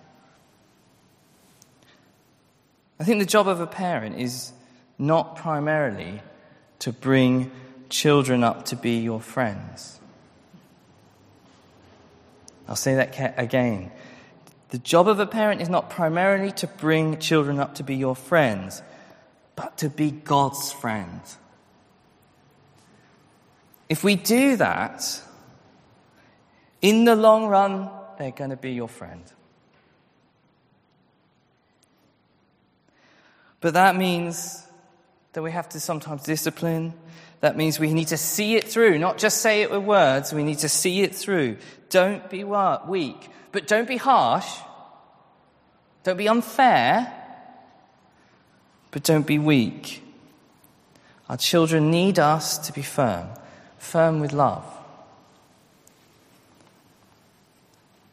I 3.00 3.04
think 3.04 3.18
the 3.18 3.26
job 3.26 3.48
of 3.48 3.60
a 3.60 3.66
parent 3.66 4.20
is 4.20 4.52
not 4.98 5.36
primarily 5.36 6.20
to 6.80 6.92
bring 6.92 7.50
children 7.88 8.44
up 8.44 8.66
to 8.66 8.76
be 8.76 8.98
your 8.98 9.22
friends. 9.22 9.98
I'll 12.68 12.76
say 12.76 12.96
that 12.96 13.34
again. 13.38 13.90
The 14.68 14.78
job 14.78 15.08
of 15.08 15.18
a 15.18 15.26
parent 15.26 15.62
is 15.62 15.70
not 15.70 15.88
primarily 15.88 16.52
to 16.52 16.66
bring 16.66 17.18
children 17.18 17.58
up 17.58 17.76
to 17.76 17.82
be 17.82 17.96
your 17.96 18.14
friends, 18.14 18.82
but 19.56 19.78
to 19.78 19.88
be 19.88 20.10
God's 20.10 20.70
friend. 20.70 21.22
If 23.88 24.04
we 24.04 24.14
do 24.14 24.56
that, 24.56 25.22
in 26.82 27.06
the 27.06 27.16
long 27.16 27.46
run, 27.46 27.88
they're 28.18 28.30
going 28.30 28.50
to 28.50 28.56
be 28.56 28.72
your 28.72 28.88
friend. 28.88 29.24
But 33.60 33.74
that 33.74 33.96
means 33.96 34.64
that 35.32 35.42
we 35.42 35.52
have 35.52 35.68
to 35.70 35.80
sometimes 35.80 36.22
discipline. 36.22 36.94
That 37.40 37.56
means 37.56 37.78
we 37.78 37.92
need 37.92 38.08
to 38.08 38.16
see 38.16 38.56
it 38.56 38.64
through, 38.64 38.98
not 38.98 39.18
just 39.18 39.38
say 39.38 39.62
it 39.62 39.70
with 39.70 39.82
words. 39.82 40.32
We 40.32 40.44
need 40.44 40.58
to 40.58 40.68
see 40.68 41.02
it 41.02 41.14
through. 41.14 41.58
Don't 41.88 42.28
be 42.30 42.44
weak, 42.44 43.30
but 43.52 43.66
don't 43.66 43.88
be 43.88 43.96
harsh. 43.96 44.48
Don't 46.02 46.16
be 46.16 46.28
unfair, 46.28 47.12
but 48.90 49.02
don't 49.02 49.26
be 49.26 49.38
weak. 49.38 50.02
Our 51.28 51.36
children 51.36 51.90
need 51.90 52.18
us 52.18 52.58
to 52.66 52.72
be 52.72 52.82
firm, 52.82 53.28
firm 53.78 54.20
with 54.20 54.32
love. 54.32 54.64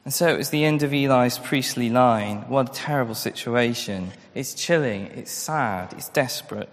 And 0.08 0.14
so 0.14 0.30
it 0.30 0.38
was 0.38 0.52
the 0.52 0.64
end 0.64 0.84
of 0.84 0.94
Eli's 0.94 1.38
priestly 1.38 1.90
line. 1.90 2.46
What 2.48 2.70
a 2.70 2.72
terrible 2.72 3.14
situation. 3.14 4.14
It's 4.34 4.54
chilling, 4.54 5.08
it's 5.08 5.34
sad, 5.34 5.92
it's 5.92 6.08
desperate. 6.08 6.70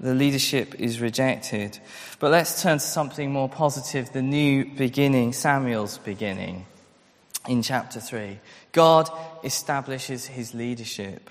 The 0.00 0.14
leadership 0.14 0.74
is 0.76 0.98
rejected. 0.98 1.78
But 2.20 2.30
let's 2.30 2.62
turn 2.62 2.78
to 2.78 2.84
something 2.84 3.30
more 3.30 3.50
positive 3.50 4.14
the 4.14 4.22
new 4.22 4.64
beginning, 4.64 5.34
Samuel's 5.34 5.98
beginning 5.98 6.64
in 7.46 7.60
chapter 7.60 8.00
3. 8.00 8.38
God 8.72 9.10
establishes 9.44 10.24
his 10.24 10.54
leadership. 10.54 11.28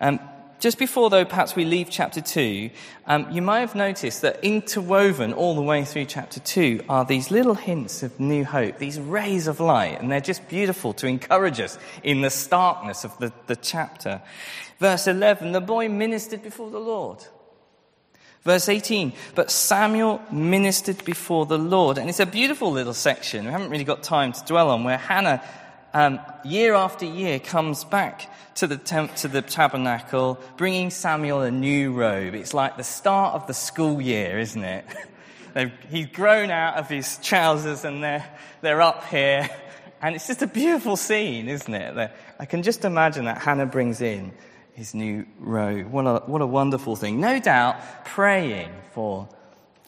Um, 0.00 0.18
just 0.60 0.78
before, 0.78 1.10
though, 1.10 1.24
perhaps 1.24 1.56
we 1.56 1.64
leave 1.64 1.88
chapter 1.90 2.20
2, 2.20 2.70
um, 3.06 3.26
you 3.32 3.40
might 3.40 3.60
have 3.60 3.74
noticed 3.74 4.20
that 4.22 4.44
interwoven 4.44 5.32
all 5.32 5.54
the 5.54 5.62
way 5.62 5.84
through 5.84 6.04
chapter 6.04 6.38
2 6.38 6.84
are 6.88 7.04
these 7.04 7.30
little 7.30 7.54
hints 7.54 8.02
of 8.02 8.20
new 8.20 8.44
hope, 8.44 8.78
these 8.78 9.00
rays 9.00 9.46
of 9.46 9.58
light, 9.58 10.00
and 10.00 10.12
they're 10.12 10.20
just 10.20 10.46
beautiful 10.48 10.92
to 10.92 11.06
encourage 11.06 11.60
us 11.60 11.78
in 12.02 12.20
the 12.20 12.30
starkness 12.30 13.04
of 13.04 13.16
the, 13.18 13.32
the 13.46 13.56
chapter. 13.56 14.20
Verse 14.78 15.06
11, 15.06 15.52
the 15.52 15.60
boy 15.60 15.88
ministered 15.88 16.42
before 16.42 16.70
the 16.70 16.78
Lord. 16.78 17.24
Verse 18.42 18.70
18, 18.70 19.12
but 19.34 19.50
Samuel 19.50 20.22
ministered 20.32 21.04
before 21.04 21.44
the 21.44 21.58
Lord. 21.58 21.98
And 21.98 22.08
it's 22.08 22.20
a 22.20 22.26
beautiful 22.26 22.72
little 22.72 22.94
section. 22.94 23.44
We 23.44 23.50
haven't 23.50 23.68
really 23.68 23.84
got 23.84 24.02
time 24.02 24.32
to 24.32 24.44
dwell 24.46 24.70
on 24.70 24.82
where 24.82 24.96
Hannah, 24.96 25.42
um, 25.92 26.20
year 26.44 26.74
after 26.74 27.04
year, 27.04 27.38
comes 27.38 27.84
back 27.84 28.30
to 28.56 28.66
the, 28.66 28.76
temp- 28.76 29.14
to 29.16 29.28
the 29.28 29.42
tabernacle, 29.42 30.38
bringing 30.56 30.90
Samuel 30.90 31.42
a 31.42 31.50
new 31.50 31.92
robe. 31.92 32.34
It's 32.34 32.54
like 32.54 32.76
the 32.76 32.84
start 32.84 33.34
of 33.34 33.46
the 33.46 33.54
school 33.54 34.00
year, 34.00 34.38
isn't 34.38 34.64
it? 34.64 34.84
He's 35.90 36.06
grown 36.06 36.50
out 36.50 36.76
of 36.76 36.88
his 36.88 37.18
trousers 37.18 37.84
and 37.84 38.04
they're, 38.04 38.24
they're 38.60 38.80
up 38.80 39.04
here. 39.06 39.48
And 40.02 40.14
it's 40.14 40.26
just 40.26 40.42
a 40.42 40.46
beautiful 40.46 40.96
scene, 40.96 41.48
isn't 41.48 41.74
it? 41.74 42.10
I 42.38 42.44
can 42.46 42.62
just 42.62 42.84
imagine 42.84 43.24
that 43.26 43.38
Hannah 43.38 43.66
brings 43.66 44.00
in 44.00 44.32
his 44.72 44.94
new 44.94 45.26
robe. 45.38 45.88
What 45.88 46.06
a, 46.06 46.22
what 46.26 46.40
a 46.40 46.46
wonderful 46.46 46.96
thing. 46.96 47.20
No 47.20 47.38
doubt 47.38 47.76
praying 48.04 48.70
for, 48.92 49.28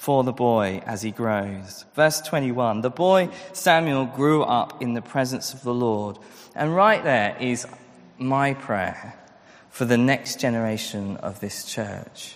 for 0.03 0.25
the 0.25 0.33
boy 0.33 0.83
as 0.85 1.01
he 1.01 1.13
grows. 1.13 1.85
Verse 1.95 2.21
21 2.23 2.81
The 2.81 2.91
boy 2.91 3.29
Samuel 3.53 4.07
grew 4.07 4.43
up 4.43 4.83
in 4.83 4.95
the 4.95 5.01
presence 5.01 5.55
of 5.55 5.63
the 5.63 5.73
Lord. 5.73 6.19
And 6.57 6.75
right 6.75 7.05
there 7.05 7.37
is 7.39 7.69
my 8.19 8.55
prayer 8.55 9.15
for 9.71 9.85
the 9.85 9.97
next 9.97 10.41
generation 10.41 11.19
of 11.19 11.39
this 11.39 11.65
church. 11.65 12.35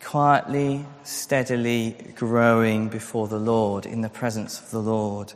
Quietly, 0.00 0.86
steadily 1.02 1.96
growing 2.14 2.90
before 2.90 3.26
the 3.26 3.40
Lord, 3.40 3.84
in 3.84 4.02
the 4.02 4.08
presence 4.08 4.60
of 4.60 4.70
the 4.70 4.78
Lord. 4.78 5.32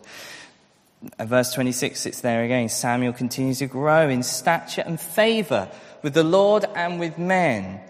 Verse 1.19 1.53
26, 1.55 2.07
it's 2.07 2.21
there 2.21 2.45
again. 2.45 2.69
Samuel 2.69 3.15
continues 3.15 3.59
to 3.59 3.67
grow 3.67 4.09
in 4.09 4.23
stature 4.23 4.85
and 4.87 5.01
favor 5.01 5.69
with 6.03 6.15
the 6.15 6.23
Lord 6.23 6.67
and 6.77 7.01
with 7.01 7.19
men. 7.19 7.81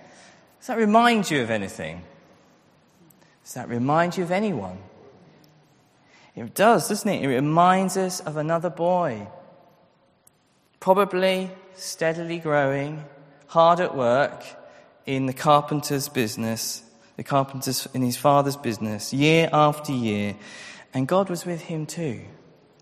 Does 0.61 0.69
that 0.69 0.79
remind 0.79 1.31
you 1.31 1.43
of 1.43 1.51
anything? 1.51 2.05
Does 3.51 3.55
that 3.57 3.69
remind 3.69 4.17
you 4.17 4.23
of 4.23 4.31
anyone? 4.31 4.79
It 6.37 6.55
does, 6.55 6.89
doesn't 6.89 7.11
it? 7.11 7.25
It 7.25 7.27
reminds 7.27 7.97
us 7.97 8.21
of 8.21 8.37
another 8.37 8.71
boy. 8.71 9.27
Probably 10.79 11.51
steadily 11.75 12.39
growing, 12.39 13.03
hard 13.49 13.81
at 13.81 13.97
work 13.97 14.45
in 15.05 15.27
the 15.27 15.33
carpenter's 15.33 16.09
business, 16.09 16.85
the 17.17 17.25
carpenter's 17.25 17.89
in 17.93 18.03
his 18.03 18.17
father's 18.17 18.57
business, 18.57 19.13
year 19.13 19.51
after 19.53 19.91
year. 19.91 20.37
And 20.95 21.09
God 21.09 21.29
was 21.29 21.45
with 21.45 21.63
him 21.63 21.87
too. 21.87 22.21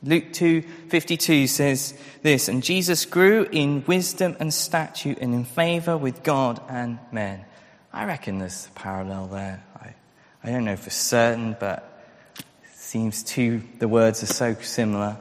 Luke 0.02 0.35
2:52 0.35 1.46
says 1.46 1.94
this, 2.20 2.46
and 2.46 2.62
Jesus 2.62 3.07
grew 3.07 3.48
in 3.50 3.85
wisdom 3.87 4.37
and 4.38 4.52
stature 4.52 5.16
and 5.18 5.33
in 5.33 5.46
favor 5.46 5.96
with 5.96 6.22
God 6.22 6.61
and 6.68 6.98
men. 7.11 7.46
I 7.90 8.04
reckon 8.04 8.37
there's 8.37 8.66
a 8.66 8.78
parallel 8.78 9.28
there. 9.28 9.64
I, 9.74 9.94
I 10.42 10.51
don't 10.51 10.64
know 10.64 10.77
for 10.77 10.90
certain, 10.90 11.57
but 11.59 12.03
it 12.38 12.77
seems 12.77 13.22
to 13.24 13.62
the 13.79 13.88
words 13.88 14.22
are 14.22 14.27
so 14.27 14.55
similar. 14.55 15.16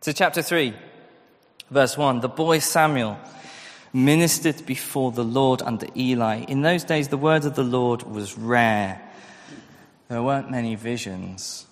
So 0.00 0.12
chapter 0.12 0.42
3, 0.42 0.74
verse 1.70 1.96
1, 1.96 2.20
the 2.20 2.28
boy 2.28 2.58
Samuel 2.58 3.18
ministered 3.92 4.64
before 4.64 5.12
the 5.12 5.24
Lord 5.24 5.62
under 5.62 5.86
Eli. 5.96 6.44
In 6.48 6.62
those 6.62 6.84
days 6.84 7.08
the 7.08 7.16
word 7.16 7.44
of 7.44 7.54
the 7.54 7.62
Lord 7.62 8.02
was 8.02 8.38
rare. 8.38 9.00
There 10.08 10.22
weren't 10.22 10.50
many 10.50 10.74
visions. 10.74 11.66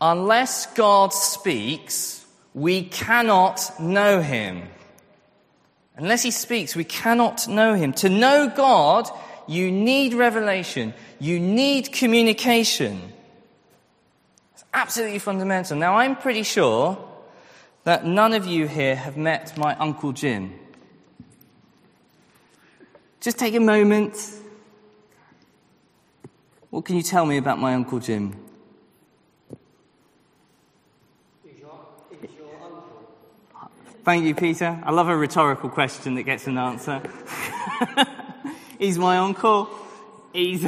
Unless 0.00 0.74
God 0.74 1.12
speaks, 1.12 2.26
we 2.54 2.82
cannot 2.84 3.80
know 3.80 4.20
him. 4.20 4.68
Unless 5.96 6.22
he 6.22 6.30
speaks, 6.30 6.74
we 6.74 6.84
cannot 6.84 7.46
know 7.48 7.74
him. 7.74 7.92
To 7.94 8.08
know 8.08 8.50
God, 8.54 9.08
you 9.46 9.70
need 9.70 10.14
revelation. 10.14 10.94
You 11.18 11.38
need 11.38 11.92
communication. 11.92 13.12
It's 14.54 14.64
absolutely 14.72 15.18
fundamental. 15.18 15.76
Now, 15.76 15.96
I'm 15.96 16.16
pretty 16.16 16.42
sure 16.42 16.98
that 17.84 18.06
none 18.06 18.32
of 18.32 18.46
you 18.46 18.66
here 18.66 18.96
have 18.96 19.16
met 19.16 19.56
my 19.58 19.74
Uncle 19.76 20.12
Jim. 20.12 20.58
Just 23.20 23.38
take 23.38 23.54
a 23.54 23.60
moment. 23.60 24.16
What 26.70 26.84
can 26.84 26.96
you 26.96 27.02
tell 27.02 27.26
me 27.26 27.36
about 27.36 27.58
my 27.58 27.74
Uncle 27.74 27.98
Jim? 27.98 28.34
Thank 34.04 34.24
you, 34.24 34.34
Peter. 34.34 34.82
I 34.82 34.90
love 34.90 35.08
a 35.08 35.16
rhetorical 35.16 35.70
question 35.70 36.16
that 36.16 36.24
gets 36.24 36.48
an 36.48 36.58
answer. 36.58 37.00
He's 38.80 38.98
my 38.98 39.18
uncle. 39.18 39.70
He's 40.32 40.66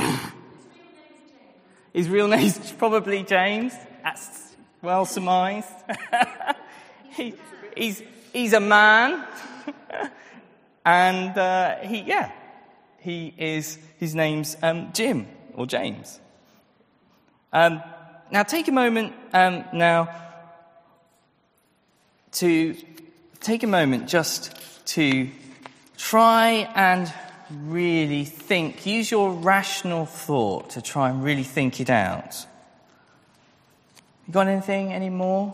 his 1.92 2.08
real 2.08 2.28
name's 2.28 2.70
probably 2.70 3.24
James. 3.24 3.74
That's 4.04 4.54
well 4.82 5.04
surmised. 5.04 5.68
he, 7.10 7.34
he's 7.76 8.04
he's 8.32 8.52
a 8.52 8.60
man, 8.60 9.26
and 10.84 11.36
uh, 11.36 11.78
he 11.78 12.02
yeah, 12.02 12.30
he 12.98 13.34
is. 13.36 13.80
His 13.98 14.14
name's 14.14 14.56
um, 14.62 14.92
Jim 14.92 15.26
or 15.54 15.66
James. 15.66 16.20
Um, 17.52 17.82
now 18.30 18.44
take 18.44 18.68
a 18.68 18.72
moment 18.72 19.12
um, 19.32 19.64
now 19.72 20.08
to 22.30 22.76
take 23.44 23.62
a 23.62 23.66
moment 23.66 24.08
just 24.08 24.56
to 24.86 25.28
try 25.98 26.70
and 26.74 27.12
really 27.50 28.24
think, 28.24 28.86
use 28.86 29.10
your 29.10 29.32
rational 29.32 30.06
thought 30.06 30.70
to 30.70 30.82
try 30.82 31.10
and 31.10 31.22
really 31.22 31.42
think 31.42 31.78
it 31.78 31.90
out. 31.90 32.46
You 34.26 34.32
got 34.32 34.48
anything 34.48 34.94
anymore? 34.94 35.52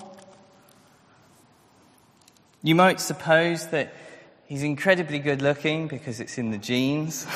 You 2.63 2.77
might 2.77 3.01
suppose 3.01 3.67
that 3.69 3.93
he's 4.47 4.63
incredibly 4.63 5.19
good 5.19 5.43
looking 5.43 5.89
because 5.89 6.21
it's 6.21 6.39
in 6.39 6.53
the 6.53 6.59
genes. 6.59 7.27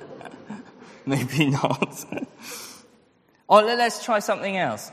Maybe 1.06 1.50
not. 1.50 2.02
or 3.48 3.62
let's 3.62 4.02
try 4.02 4.20
something 4.20 4.56
else. 4.56 4.90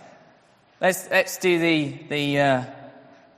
Let's, 0.82 1.10
let's 1.10 1.38
do 1.38 1.58
the, 1.58 1.98
the, 2.10 2.40
uh, 2.40 2.64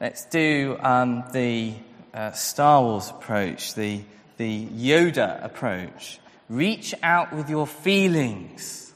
Let's 0.01 0.23
do 0.23 0.77
um, 0.79 1.25
the 1.33 1.73
uh, 2.13 2.31
Star 2.31 2.81
Wars 2.81 3.09
approach, 3.09 3.73
the, 3.73 4.01
the 4.37 4.65
Yoda 4.67 5.43
approach. 5.43 6.21
Reach 6.47 6.95
out 7.03 7.33
with 7.33 7.49
your 7.49 7.67
feelings. 7.67 8.93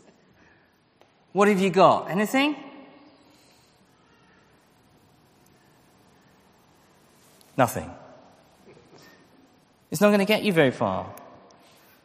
What 1.34 1.50
have 1.50 1.60
you 1.60 1.72
got? 1.72 2.10
Anything? 2.10 2.56
Nothing. 7.58 7.92
It's 9.92 10.00
not 10.00 10.08
going 10.08 10.20
to 10.20 10.26
get 10.26 10.44
you 10.44 10.54
very 10.54 10.72
far. 10.72 11.14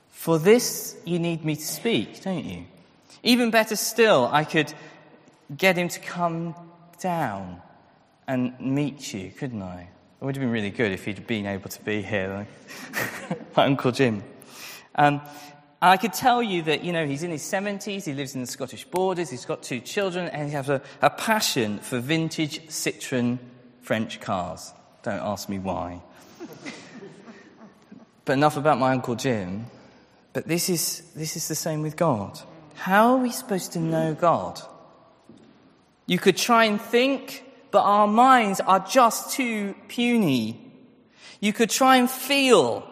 For 0.09 0.41
this, 0.41 0.97
you 1.05 1.21
need 1.21 1.45
me 1.45 1.55
to 1.55 1.65
speak, 1.65 2.21
don't 2.25 2.45
you? 2.45 2.65
Even 3.23 3.53
better 3.53 3.77
still, 3.77 4.29
I 4.33 4.43
could 4.43 4.75
get 5.57 5.79
him 5.79 5.89
to 5.89 6.01
come 6.01 6.57
down 7.01 7.63
and 8.29 8.61
meet 8.61 9.13
you, 9.13 9.31
couldn't 9.31 9.63
I? 9.63 9.89
It 10.21 10.25
would 10.25 10.37
have 10.37 10.43
been 10.43 10.53
really 10.53 10.71
good 10.71 10.93
if 10.93 11.05
he'd 11.07 11.27
been 11.27 11.47
able 11.47 11.71
to 11.71 11.83
be 11.83 12.03
here, 12.03 12.47
like 13.29 13.57
my 13.57 13.65
Uncle 13.65 13.91
Jim. 13.91 14.23
Um, 14.95 15.21
I 15.81 15.97
could 15.97 16.13
tell 16.13 16.43
you 16.43 16.63
that, 16.63 16.85
you 16.85 16.93
know, 16.93 17.07
he's 17.07 17.23
in 17.23 17.31
his 17.31 17.43
70s, 17.43 18.05
he 18.05 18.13
lives 18.13 18.35
in 18.35 18.41
the 18.41 18.47
Scottish 18.47 18.85
borders, 18.85 19.31
he's 19.31 19.45
got 19.45 19.63
two 19.63 19.81
children, 19.81 20.29
and 20.29 20.49
he 20.49 20.55
has 20.55 20.69
a, 20.69 20.83
a 21.01 21.09
passion 21.09 21.79
for 21.79 22.01
vintage 22.01 22.67
Citroen 22.67 23.39
French 23.81 24.21
cars. 24.21 24.73
Don't 25.03 25.21
ask 25.21 25.49
me 25.49 25.59
why. 25.59 26.03
but 28.25 28.33
enough 28.33 28.57
about 28.57 28.79
my 28.79 28.93
Uncle 28.93 29.15
Jim. 29.15 29.67
But 30.33 30.47
this 30.47 30.69
is, 30.69 31.01
this 31.15 31.37
is 31.37 31.49
the 31.49 31.55
same 31.55 31.81
with 31.81 31.97
God. 31.97 32.39
How 32.75 33.15
are 33.15 33.19
we 33.19 33.31
supposed 33.31 33.73
to 33.73 33.79
know 33.79 34.15
God? 34.15 34.61
You 36.07 36.19
could 36.19 36.37
try 36.37 36.65
and 36.65 36.81
think, 36.81 37.45
but 37.71 37.83
our 37.83 38.07
minds 38.07 38.61
are 38.61 38.81
just 38.81 39.33
too 39.33 39.75
puny. 39.89 40.61
You 41.41 41.53
could 41.53 41.71
try 41.71 41.97
and 41.97 42.11
feel, 42.11 42.89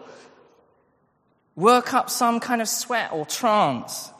work 1.55 1.93
up 1.93 2.09
some 2.09 2.39
kind 2.39 2.61
of 2.61 2.67
sweat 2.67 3.11
or 3.11 3.25
trance, 3.25 4.11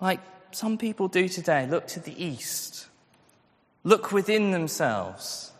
like 0.00 0.20
some 0.50 0.78
people 0.78 1.08
do 1.08 1.28
today. 1.28 1.66
Look 1.66 1.86
to 1.88 2.00
the 2.00 2.22
east, 2.22 2.86
look 3.84 4.12
within 4.12 4.50
themselves. 4.50 5.52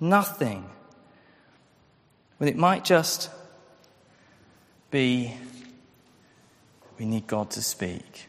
Nothing. 0.00 0.68
Well, 2.38 2.48
it 2.48 2.56
might 2.56 2.84
just 2.84 3.30
be 4.90 5.34
we 6.98 7.06
need 7.06 7.26
God 7.26 7.50
to 7.52 7.62
speak. 7.62 8.28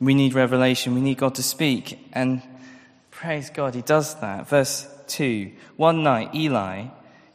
We 0.00 0.14
need 0.14 0.34
revelation. 0.34 0.94
We 0.94 1.00
need 1.00 1.16
God 1.16 1.36
to 1.36 1.42
speak. 1.42 1.98
And 2.12 2.42
praise 3.22 3.50
God, 3.50 3.76
He 3.76 3.82
does 3.82 4.16
that. 4.16 4.48
Verse 4.48 4.88
2 5.06 5.52
One 5.76 6.02
night, 6.02 6.34
Eli, 6.34 6.86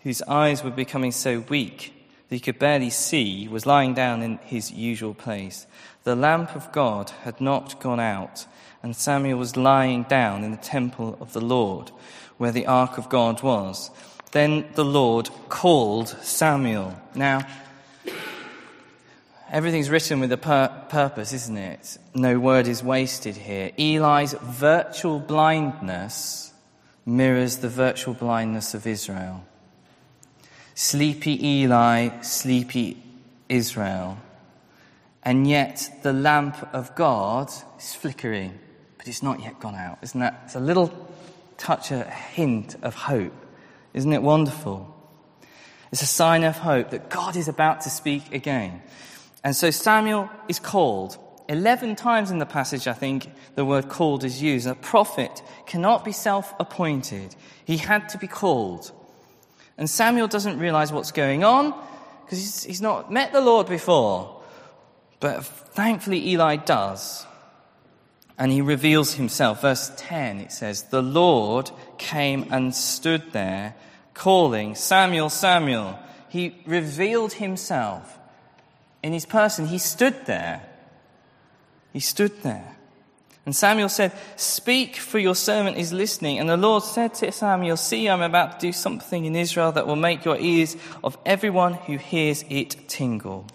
whose 0.02 0.22
eyes 0.24 0.62
were 0.62 0.70
becoming 0.70 1.14
so 1.14 1.40
weak 1.48 1.94
that 2.28 2.36
he 2.36 2.42
could 2.42 2.60
barely 2.60 2.90
see, 2.90 3.48
was 3.48 3.66
lying 3.66 3.94
down 3.94 4.22
in 4.22 4.38
his 4.40 4.70
usual 4.70 5.14
place. 5.14 5.66
The 6.04 6.14
lamp 6.14 6.58
of 6.58 6.74
God 6.74 7.12
had 7.24 7.40
not 7.40 7.80
gone 7.80 8.02
out, 8.02 8.46
and 8.84 8.98
Samuel 8.98 9.40
was 9.40 9.56
lying 9.56 10.04
down 10.04 10.44
in 10.44 10.52
the 10.52 10.58
temple 10.58 11.18
of 11.22 11.32
the 11.32 11.40
Lord, 11.40 11.92
where 12.38 12.52
the 12.52 12.68
ark 12.68 12.98
of 12.98 13.08
God 13.08 13.42
was. 13.42 13.90
Then 14.34 14.66
the 14.74 14.84
Lord 14.84 15.30
called 15.48 16.10
Samuel. 16.22 17.00
Now, 17.16 17.48
Everything's 19.50 19.90
written 19.90 20.20
with 20.20 20.32
a 20.34 20.38
pur- 20.38 20.86
purpose, 20.90 21.32
isn't 21.32 21.58
it? 21.58 21.98
No 22.14 22.38
word 22.38 22.68
is 22.68 22.84
wasted 22.84 23.38
here. 23.38 23.72
Eli's 23.78 24.34
virtual 24.34 25.20
blindness 25.20 26.52
mirrors 27.06 27.58
the 27.58 27.70
virtual 27.70 28.14
blindness 28.14 28.74
of 28.74 28.86
Israel. 28.86 29.46
Sleepy 30.76 31.44
Eli, 31.44 32.22
sleepy 32.22 33.02
Israel. 33.48 34.18
And 35.24 35.48
yet 35.48 35.90
the 36.04 36.14
lamp 36.14 36.70
of 36.74 36.94
God 36.96 37.50
is 37.80 37.96
flickering, 37.96 38.60
but 38.98 39.08
it's 39.08 39.24
not 39.24 39.40
yet 39.40 39.60
gone 39.60 39.76
out. 39.76 40.00
Isn't 40.02 40.20
that? 40.20 40.42
It's 40.46 40.56
a 40.56 40.60
little 40.60 40.92
touch, 41.58 41.92
a 41.92 42.04
hint 42.04 42.76
of 42.82 42.96
hope. 42.96 43.34
Isn't 43.94 44.12
it 44.12 44.22
wonderful? 44.22 44.94
It's 45.92 46.02
a 46.02 46.06
sign 46.06 46.44
of 46.44 46.58
hope 46.58 46.90
that 46.90 47.10
God 47.10 47.38
is 47.38 47.48
about 47.48 47.82
to 47.82 47.90
speak 47.90 48.34
again. 48.34 48.82
And 49.44 49.56
so 49.56 49.72
Samuel 49.72 50.30
is 50.48 50.60
called. 50.60 51.18
Eleven 51.50 51.96
times 51.96 52.30
in 52.30 52.40
the 52.40 52.46
passage, 52.46 52.88
I 52.88 52.94
think, 52.94 53.32
the 53.56 53.64
word 53.64 53.88
called 53.88 54.24
is 54.24 54.42
used. 54.42 54.68
A 54.68 54.76
prophet 54.76 55.42
cannot 55.66 56.04
be 56.04 56.12
self 56.12 56.54
appointed, 56.60 57.36
he 57.66 57.78
had 57.78 58.10
to 58.10 58.18
be 58.18 58.28
called. 58.28 58.92
And 59.78 59.90
Samuel 59.90 60.28
doesn't 60.28 60.58
realize 60.58 60.92
what's 60.92 61.12
going 61.12 61.44
on 61.44 61.74
because 62.26 62.64
he's, 62.64 62.82
not 62.82 63.12
met 63.12 63.32
the 63.32 63.42
Lord 63.42 63.68
before. 63.70 64.42
But 65.20 65.46
thankfully, 65.46 66.30
Eli 66.30 66.58
does. 66.58 67.26
And 68.40 68.52
he 68.52 68.62
reveals 68.62 69.14
himself. 69.14 69.62
Verse 69.62 69.92
10, 69.98 70.40
it 70.40 70.52
says, 70.52 70.84
The 70.84 71.02
Lord 71.02 71.72
came 71.98 72.48
and 72.52 72.74
stood 72.74 73.32
there, 73.32 73.76
calling, 74.14 74.76
Samuel, 74.76 75.30
Samuel. 75.30 75.98
He 76.28 76.62
revealed 76.66 77.34
himself 77.34 78.17
in 79.04 79.14
his 79.14 79.26
person, 79.26 79.68
he 79.68 79.78
stood 79.78 80.26
there. 80.26 80.64
He 81.94 82.00
stood 82.00 82.42
there. 82.44 82.78
And 83.46 83.56
Samuel 83.56 83.88
said, 83.88 84.12
Speak, 84.36 84.98
for 84.98 85.20
your 85.20 85.34
servant 85.34 85.78
is 85.78 85.94
listening. 85.94 86.38
And 86.38 86.50
the 86.50 86.58
Lord 86.58 86.84
said 86.84 87.14
to 87.16 87.32
Samuel, 87.32 87.78
See, 87.78 88.10
I'm 88.10 88.22
about 88.22 88.60
to 88.60 88.68
do 88.68 88.74
something 88.74 89.24
in 89.24 89.38
Israel 89.38 89.72
that 89.72 89.88
will 89.88 89.96
make 89.96 90.26
your 90.26 90.38
ears 90.38 90.76
of 91.02 91.18
everyone 91.26 91.76
who 91.76 91.98
hears 91.98 92.44
it 92.50 92.90
tingle. 92.90 93.46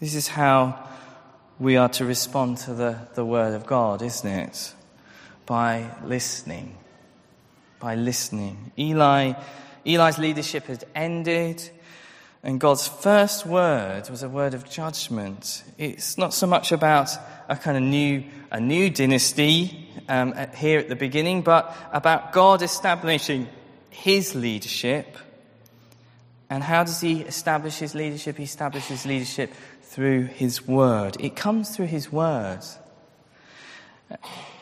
This 0.00 0.16
is 0.16 0.26
how 0.26 0.88
we 1.60 1.76
are 1.76 1.90
to 1.90 2.04
respond 2.04 2.56
to 2.58 2.74
the, 2.74 2.98
the 3.14 3.24
word 3.24 3.54
of 3.54 3.64
God, 3.64 4.02
isn't 4.02 4.28
it? 4.28 4.74
By 5.46 5.90
listening. 6.02 6.76
By 7.78 7.94
listening. 7.94 8.72
Eli, 8.76 9.34
Eli's 9.86 10.18
leadership 10.18 10.66
had 10.66 10.84
ended. 10.96 11.70
And 12.42 12.58
God's 12.58 12.88
first 12.88 13.44
word 13.44 14.08
was 14.08 14.22
a 14.22 14.28
word 14.28 14.54
of 14.54 14.68
judgment. 14.68 15.62
It's 15.76 16.16
not 16.16 16.32
so 16.32 16.46
much 16.46 16.72
about 16.72 17.10
a 17.48 17.56
kind 17.56 17.76
of 17.76 17.82
new, 17.82 18.24
a 18.50 18.58
new 18.58 18.88
dynasty 18.88 19.88
um, 20.08 20.34
here 20.56 20.78
at 20.78 20.88
the 20.88 20.96
beginning, 20.96 21.42
but 21.42 21.76
about 21.92 22.32
God 22.32 22.62
establishing 22.62 23.46
his 23.90 24.34
leadership. 24.34 25.18
And 26.48 26.62
how 26.62 26.82
does 26.84 27.00
he 27.00 27.20
establish 27.20 27.78
his 27.78 27.94
leadership? 27.94 28.38
He 28.38 28.44
establishes 28.44 29.04
leadership 29.04 29.52
through 29.82 30.24
his 30.24 30.66
word. 30.66 31.18
It 31.20 31.36
comes 31.36 31.76
through 31.76 31.86
his 31.86 32.10
word. 32.10 32.60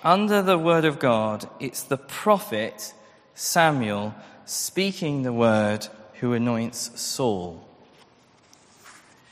Under 0.03 0.43
the 0.43 0.59
word 0.59 0.85
of 0.85 0.99
God, 0.99 1.49
it's 1.61 1.85
the 1.85 1.97
prophet 1.97 2.93
Samuel 3.35 4.15
speaking 4.47 5.23
the 5.23 5.33
word 5.33 5.87
who 6.15 6.33
anoints 6.33 7.01
Saul. 7.01 7.68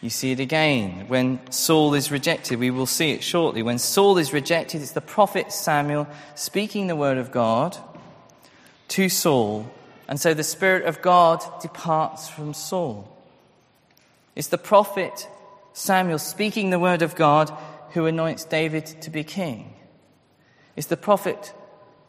You 0.07 0.11
see 0.11 0.31
it 0.31 0.39
again 0.39 1.09
when 1.09 1.41
Saul 1.51 1.95
is 1.95 2.13
rejected. 2.13 2.61
We 2.61 2.71
will 2.71 2.87
see 2.87 3.11
it 3.11 3.25
shortly. 3.25 3.65
When 3.65 3.81
Saul 3.81 4.19
is 4.19 4.33
rejected, 4.33 4.81
it's 4.81 4.93
the 4.93 5.01
prophet 5.01 5.51
Samuel 5.51 6.07
speaking 6.37 6.87
the 6.87 6.95
word 6.95 7.19
of 7.19 7.33
God 7.33 7.77
to 8.87 9.09
Saul. 9.09 9.69
And 10.07 10.21
so 10.21 10.33
the 10.33 10.45
Spirit 10.45 10.85
of 10.85 11.03
God 11.03 11.43
departs 11.61 12.29
from 12.29 12.55
Saul. 12.55 13.13
It's 14.37 14.47
the 14.47 14.59
prophet 14.59 15.27
Samuel 15.73 16.21
speaking 16.21 16.71
the 16.71 16.79
word 16.79 17.03
of 17.03 17.17
God 17.17 17.53
who 17.91 18.07
anoints 18.07 18.45
David 18.45 18.87
to 19.03 19.11
be 19.11 19.25
king. 19.25 19.75
It's 20.77 20.87
the 20.87 20.97
prophet 20.97 21.53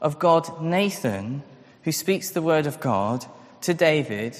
of 0.01 0.19
God, 0.19 0.61
Nathan, 0.61 1.41
who 1.81 1.91
speaks 1.91 2.29
the 2.29 2.43
word 2.43 2.67
of 2.67 2.79
God 2.79 3.25
to 3.61 3.73
David 3.73 4.37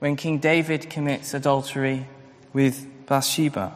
when 0.00 0.16
King 0.16 0.38
David 0.38 0.90
commits 0.90 1.34
adultery 1.34 2.08
with 2.52 3.06
Bathsheba. 3.06 3.74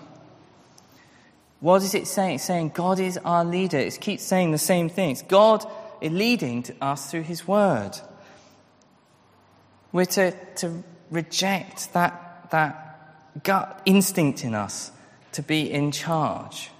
What 1.60 1.82
is 1.82 1.94
it 1.94 2.06
saying? 2.06 2.36
It's 2.36 2.44
saying 2.44 2.72
God 2.74 3.00
is 3.00 3.18
our 3.24 3.44
leader. 3.44 3.78
It 3.78 3.98
keeps 4.00 4.22
saying 4.22 4.50
the 4.50 4.58
same 4.58 4.88
things. 4.88 5.22
God 5.22 5.64
is 6.00 6.12
leading 6.12 6.64
us 6.80 7.10
through 7.10 7.22
His 7.22 7.48
Word. 7.48 7.92
We're 9.92 10.04
to, 10.06 10.32
to 10.56 10.82
reject 11.10 11.92
that, 11.94 12.50
that 12.50 13.42
gut 13.42 13.80
instinct 13.86 14.44
in 14.44 14.54
us 14.54 14.90
to 15.32 15.42
be 15.42 15.70
in 15.70 15.90
charge, 15.90 16.70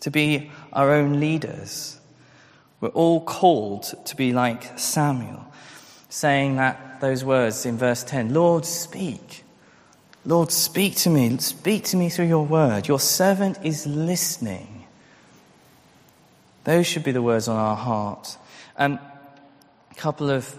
to 0.00 0.10
be 0.10 0.50
our 0.72 0.90
own 0.90 1.20
leaders. 1.20 1.98
We're 2.80 2.88
all 2.88 3.20
called 3.20 3.84
to 4.06 4.16
be 4.16 4.32
like 4.32 4.78
Samuel, 4.78 5.46
saying 6.08 6.56
that 6.56 7.00
those 7.00 7.24
words 7.24 7.64
in 7.64 7.78
verse 7.78 8.02
10 8.04 8.34
Lord, 8.34 8.64
speak. 8.64 9.43
Lord, 10.26 10.50
speak 10.50 10.96
to 10.96 11.10
me. 11.10 11.36
Speak 11.38 11.84
to 11.84 11.96
me 11.96 12.08
through 12.08 12.26
your 12.26 12.44
word. 12.44 12.88
Your 12.88 13.00
servant 13.00 13.58
is 13.62 13.86
listening. 13.86 14.86
Those 16.64 16.86
should 16.86 17.04
be 17.04 17.12
the 17.12 17.22
words 17.22 17.46
on 17.46 17.56
our 17.56 17.76
heart. 17.76 18.38
Um, 18.76 18.98
a 19.90 19.94
couple 19.94 20.30
of 20.30 20.58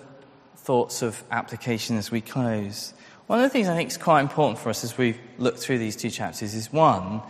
thoughts 0.58 1.02
of 1.02 1.24
application 1.32 1.98
as 1.98 2.12
we 2.12 2.22
close. 2.22 2.94
One 3.28 3.40
of 3.40 3.44
the 3.44 3.50
things 3.50 3.68
I 3.68 3.76
think 3.76 3.90
is 3.90 3.98
quite 3.98 4.22
important 4.22 4.60
for 4.60 4.70
us 4.70 4.84
as 4.84 4.98
we 4.98 5.18
look 5.40 5.58
through 5.58 5.80
these 5.80 5.96
two 5.96 6.12
chapters 6.12 6.54
is 6.54 6.72
one, 6.72 7.22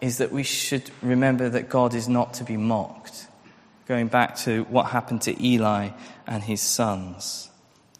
is 0.00 0.18
that 0.18 0.30
we 0.30 0.44
should 0.44 0.90
remember 1.02 1.48
that 1.48 1.68
God 1.68 1.94
is 1.94 2.08
not 2.08 2.34
to 2.34 2.44
be 2.44 2.56
mocked. 2.56 3.26
Going 3.88 4.06
back 4.06 4.36
to 4.38 4.62
what 4.64 4.86
happened 4.86 5.22
to 5.22 5.44
Eli 5.44 5.90
and 6.26 6.42
his 6.42 6.60
sons. 6.60 7.50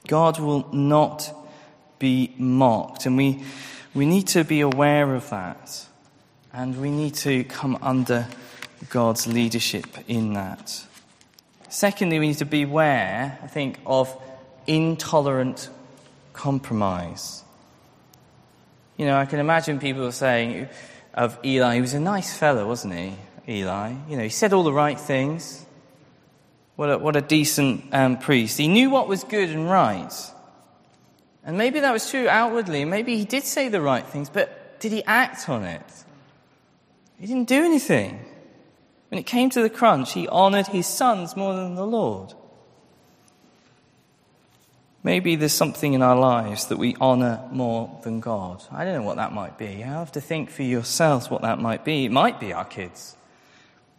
God 0.07 0.39
will 0.39 0.69
not 0.73 1.35
be 1.99 2.33
mocked. 2.39 3.07
And 3.07 3.17
we, 3.17 3.43
we 3.95 4.07
need 4.07 4.29
to 4.29 4.45
be 4.45 4.61
aware 4.61 5.15
of 5.15 5.29
that. 5.31 5.87
And 6.53 6.81
we 6.81 6.91
need 6.91 7.15
to 7.17 7.45
come 7.45 7.79
under 7.81 8.27
God's 8.89 9.27
leadership 9.27 9.87
in 10.09 10.35
that. 10.35 10.85
Secondly, 11.69 12.19
we 12.19 12.29
need 12.29 12.39
to 12.39 12.45
beware, 12.45 13.39
I 13.43 13.47
think, 13.47 13.79
of 13.87 14.17
intolerant 14.67 15.69
compromise. 16.33 17.45
You 18.97 19.07
know, 19.07 19.17
I 19.17 19.27
can 19.27 19.39
imagine 19.39 19.79
people 19.79 20.11
saying 20.11 20.69
of 21.15 21.39
Eli, 21.45 21.77
he 21.77 21.81
was 21.81 21.95
a 21.95 22.01
nice 22.01 22.37
fellow, 22.37 22.67
wasn't 22.67 22.95
he? 22.95 23.15
Eli. 23.49 23.95
You 24.09 24.17
know, 24.17 24.23
he 24.23 24.29
said 24.29 24.53
all 24.53 24.65
the 24.65 24.73
right 24.73 24.99
things. 24.99 25.65
What 26.77 26.91
a, 26.91 26.99
what 26.99 27.17
a 27.17 27.21
decent 27.21 27.85
um, 27.93 28.19
priest. 28.19 28.59
He 28.59 28.69
knew 28.69 28.91
what 28.91 29.09
was 29.09 29.25
good 29.25 29.51
and 29.51 29.71
right. 29.71 30.13
And 31.51 31.59
maybe 31.59 31.81
that 31.81 31.93
was 31.93 32.09
true 32.09 32.29
outwardly. 32.29 32.85
Maybe 32.85 33.17
he 33.17 33.25
did 33.25 33.43
say 33.43 33.67
the 33.67 33.81
right 33.81 34.07
things, 34.07 34.31
but 34.31 34.79
did 34.79 34.93
he 34.93 35.03
act 35.03 35.49
on 35.49 35.65
it? 35.65 35.83
He 37.19 37.27
didn't 37.27 37.49
do 37.49 37.65
anything. 37.65 38.25
When 39.09 39.19
it 39.19 39.25
came 39.27 39.51
to 39.51 39.61
the 39.61 39.69
crunch, 39.69 40.13
he 40.13 40.29
honored 40.29 40.69
his 40.69 40.87
sons 40.87 41.37
more 41.37 41.53
than 41.55 41.75
the 41.75 41.85
Lord. 41.85 42.35
Maybe 45.03 45.35
there's 45.35 45.53
something 45.53 45.93
in 45.93 46.03
our 46.03 46.15
lives 46.15 46.67
that 46.67 46.77
we 46.77 46.95
honor 47.01 47.43
more 47.51 47.99
than 48.05 48.21
God. 48.21 48.63
I 48.71 48.85
don't 48.85 48.95
know 48.95 49.03
what 49.03 49.17
that 49.17 49.33
might 49.33 49.59
be. 49.59 49.73
You 49.73 49.85
have 49.87 50.13
to 50.13 50.21
think 50.21 50.51
for 50.51 50.63
yourselves 50.63 51.31
what 51.31 51.43
that 51.43 51.59
might 51.59 51.85
be. 51.85 52.05
It 52.05 52.13
might 52.13 52.39
be 52.39 52.53
our 52.53 52.65
kids. 52.65 53.17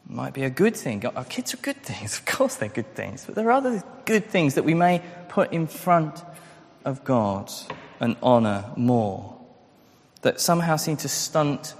It 0.10 0.16
might 0.16 0.34
be 0.34 0.44
a 0.44 0.50
good 0.50 0.78
thing. 0.78 1.06
Our 1.06 1.26
kids 1.26 1.54
are 1.54 1.58
good 1.58 1.84
things. 1.84 2.14
Of 2.18 2.26
course, 2.26 2.56
they're 2.56 2.70
good 2.70 2.96
things. 2.96 3.26
But 3.26 3.36
there 3.36 3.48
are 3.48 3.52
other 3.52 3.84
good 4.06 4.28
things 4.28 4.56
that 4.56 4.64
we 4.64 4.74
may 4.74 5.02
put 5.28 5.52
in 5.52 5.68
front 5.68 6.24
of 6.86 7.04
God 7.04 7.52
and 8.00 8.16
honor 8.22 8.66
more 8.76 9.38
that 10.22 10.40
somehow 10.40 10.76
seem 10.76 10.98
to 10.98 11.10
stunt 11.10 11.74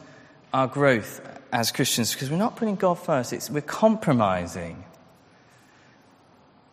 our 0.54 0.68
growth 0.68 1.22
as 1.52 1.72
Christians 1.72 2.14
because 2.14 2.30
we're 2.30 2.38
not 2.38 2.56
putting 2.56 2.76
God 2.76 2.96
first. 2.96 3.34
It's, 3.34 3.50
we're 3.50 3.62
compromising. 3.62 4.84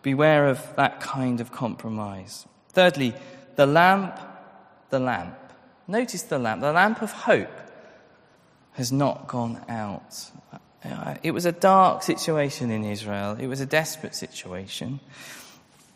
Beware 0.03 0.49
of 0.49 0.77
that 0.77 1.01
kind 1.01 1.41
of 1.41 1.53
compromise. 1.53 2.47
Thirdly, 2.71 3.15
the 3.57 3.67
lamp, 3.67 4.19
the 4.91 5.01
lamp. 5.01 5.37
Notice 5.87 6.23
the 6.23 6.39
lamp. 6.39 6.61
The 6.61 6.73
lamp 6.73 7.03
of 7.03 7.11
hope 7.11 7.51
has 8.73 8.93
not 8.93 9.27
gone 9.27 9.61
out. 9.69 10.31
Uh, 10.85 11.17
it 11.23 11.33
was 11.33 11.45
a 11.45 11.53
dark 11.53 12.03
situation 12.03 12.71
in 12.71 12.85
Israel. 12.85 13.37
It 13.39 13.49
was 13.49 13.61
a 13.61 13.67
desperate 13.67 14.15
situation. 14.15 15.01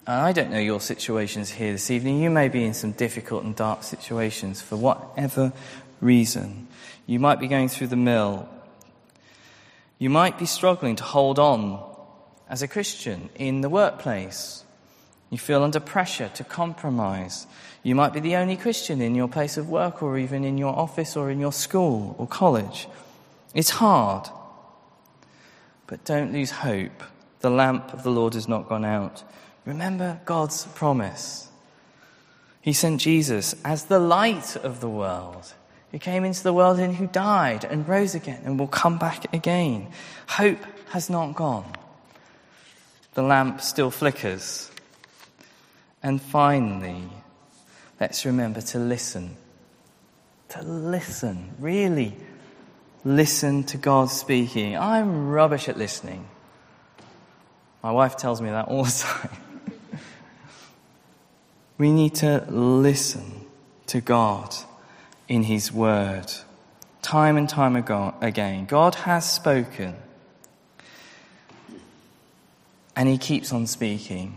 And 0.05 0.21
I 0.21 0.33
don't 0.33 0.51
know 0.51 0.59
your 0.59 0.81
situations 0.81 1.51
here 1.51 1.71
this 1.71 1.91
evening. 1.91 2.21
You 2.21 2.29
may 2.29 2.49
be 2.49 2.65
in 2.65 2.75
some 2.75 2.91
difficult 2.91 3.45
and 3.45 3.55
dark 3.55 3.85
situations 3.85 4.61
for 4.61 4.77
whatever 4.77 5.53
reason. 6.01 6.67
You 7.07 7.21
might 7.21 7.39
be 7.39 7.47
going 7.47 7.69
through 7.69 7.87
the 7.87 7.97
mill. 7.97 8.49
You 9.99 10.11
might 10.11 10.41
be 10.41 10.47
struggling 10.47 10.97
to 10.97 11.05
hold 11.05 11.39
on 11.39 11.81
as 12.49 12.63
a 12.63 12.69
Christian 12.69 13.29
in 13.37 13.61
the 13.61 13.69
workplace. 13.69 14.65
You 15.31 15.39
feel 15.39 15.63
under 15.63 15.79
pressure 15.79 16.31
to 16.35 16.43
compromise. 16.43 17.47
You 17.85 17.95
might 17.95 18.13
be 18.13 18.19
the 18.19 18.35
only 18.35 18.57
Christian 18.57 19.01
in 19.01 19.15
your 19.15 19.29
place 19.29 19.57
of 19.57 19.69
work 19.69 20.03
or 20.03 20.19
even 20.19 20.45
in 20.45 20.59
your 20.59 20.77
office 20.77 21.17
or 21.17 21.31
in 21.31 21.39
your 21.39 21.53
school 21.53 22.17
or 22.19 22.27
college. 22.27 22.89
It's 23.55 23.71
hard. 23.71 24.29
But 25.87 26.05
don't 26.05 26.33
lose 26.33 26.51
hope. 26.51 27.05
The 27.39 27.51
lamp 27.51 27.93
of 27.93 28.03
the 28.03 28.11
Lord 28.11 28.35
has 28.35 28.49
not 28.49 28.69
gone 28.69 28.85
out. 28.85 29.23
Remember 29.65 30.21
God's 30.25 30.65
promise. 30.67 31.49
He 32.61 32.73
sent 32.73 33.01
Jesus 33.01 33.55
as 33.65 33.85
the 33.85 33.99
light 33.99 34.57
of 34.57 34.81
the 34.81 34.89
world, 34.89 35.53
He 35.91 35.99
came 35.99 36.25
into 36.25 36.43
the 36.43 36.53
world 36.53 36.79
and 36.79 36.95
who 36.95 37.07
died 37.07 37.65
and 37.65 37.87
rose 37.87 38.15
again 38.15 38.43
and 38.45 38.59
will 38.59 38.69
come 38.69 38.99
back 38.99 39.33
again. 39.35 39.89
Hope 40.27 40.65
has 40.91 41.11
not 41.11 41.35
gone. 41.35 41.71
The 43.15 43.23
lamp 43.23 43.61
still 43.61 43.91
flickers. 43.91 44.71
And 46.03 46.21
finally, 46.21 47.03
let's 48.01 48.25
remember 48.25 48.61
to 48.61 48.79
listen. 48.79 49.37
To 50.51 50.63
listen. 50.63 51.55
Really 51.59 52.17
listen 53.05 53.65
to 53.65 53.77
God 53.77 54.09
speaking. 54.09 54.77
I'm 54.77 55.29
rubbish 55.29 55.69
at 55.69 55.77
listening. 55.77 56.27
My 57.83 57.91
wife 57.91 58.17
tells 58.17 58.41
me 58.41 58.51
that 58.51 58.69
all 58.69 58.85
the 58.85 58.91
time. 59.29 59.52
We 61.79 61.91
need 61.91 62.15
to 62.17 62.45
listen 62.49 63.47
to 63.87 64.01
God 64.01 64.55
in 65.29 65.45
His 65.45 65.73
Word. 65.73 66.33
Time 67.01 67.37
and 67.37 67.49
time 67.49 67.77
ago, 67.77 68.15
again, 68.21 68.67
God 68.67 68.95
has 68.95 69.31
spoken. 69.31 69.97
And 72.95 73.09
He 73.09 73.19
keeps 73.19 73.53
on 73.53 73.67
speaking. 73.67 74.37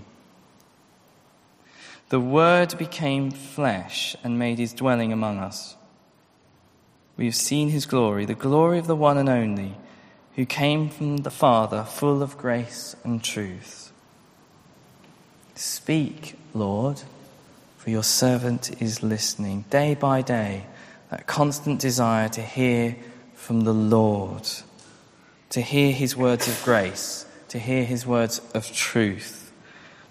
The 2.10 2.20
Word 2.20 2.78
became 2.78 3.32
flesh 3.32 4.16
and 4.24 4.40
made 4.40 4.58
His 4.58 4.74
dwelling 4.74 5.12
among 5.12 5.38
us. 5.38 5.76
We 7.18 7.26
have 7.26 7.36
seen 7.36 7.70
His 7.70 7.86
glory, 7.86 8.26
the 8.26 8.34
glory 8.34 8.80
of 8.80 8.88
the 8.88 8.96
one 8.96 9.18
and 9.18 9.30
only, 9.30 9.76
who 10.36 10.46
came 10.46 10.90
from 10.90 11.18
the 11.18 11.32
Father, 11.32 11.84
full 11.84 12.22
of 12.22 12.38
grace 12.38 12.96
and 13.04 13.24
truth. 13.24 13.92
Speak, 15.56 16.36
Lord 16.54 17.04
for 17.86 17.92
your 17.92 18.02
servant 18.02 18.82
is 18.82 19.04
listening 19.04 19.64
day 19.70 19.94
by 19.94 20.20
day, 20.20 20.66
that 21.12 21.28
constant 21.28 21.80
desire 21.80 22.28
to 22.28 22.42
hear 22.42 22.96
from 23.36 23.62
the 23.62 23.76
Lord, 23.76 24.42
to 25.52 25.62
hear 25.62 25.92
his 25.92 26.18
words 26.18 26.48
of 26.48 26.60
grace, 26.64 27.28
to 27.50 27.60
hear 27.60 27.84
his 27.84 28.04
words 28.04 28.42
of 28.56 28.72
truth, 28.72 29.54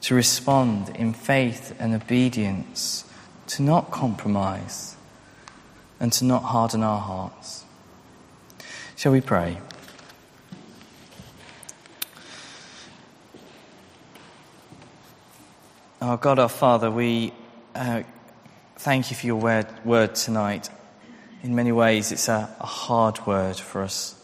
to 0.02 0.14
respond 0.14 0.90
in 0.90 1.12
faith 1.12 1.74
and 1.80 1.94
obedience, 1.94 3.06
to 3.48 3.60
not 3.60 3.90
compromise, 3.90 4.94
and 5.98 6.12
to 6.12 6.24
not 6.24 6.44
harden 6.44 6.84
our 6.84 7.00
hearts. 7.00 7.64
Shall 8.94 9.10
we 9.10 9.20
pray? 9.20 9.58
Our 16.00 16.16
God, 16.16 16.38
our 16.38 16.48
Father, 16.48 16.88
we 16.88 17.32
uh, 17.74 18.02
thank 18.76 19.10
you 19.10 19.16
for 19.16 19.26
your 19.26 19.36
word, 19.36 19.66
word, 19.84 20.14
tonight. 20.14 20.70
In 21.42 21.54
many 21.54 21.72
ways, 21.72 22.12
it's 22.12 22.28
a, 22.28 22.54
a 22.60 22.66
hard 22.66 23.26
word 23.26 23.56
for 23.56 23.82
us, 23.82 24.14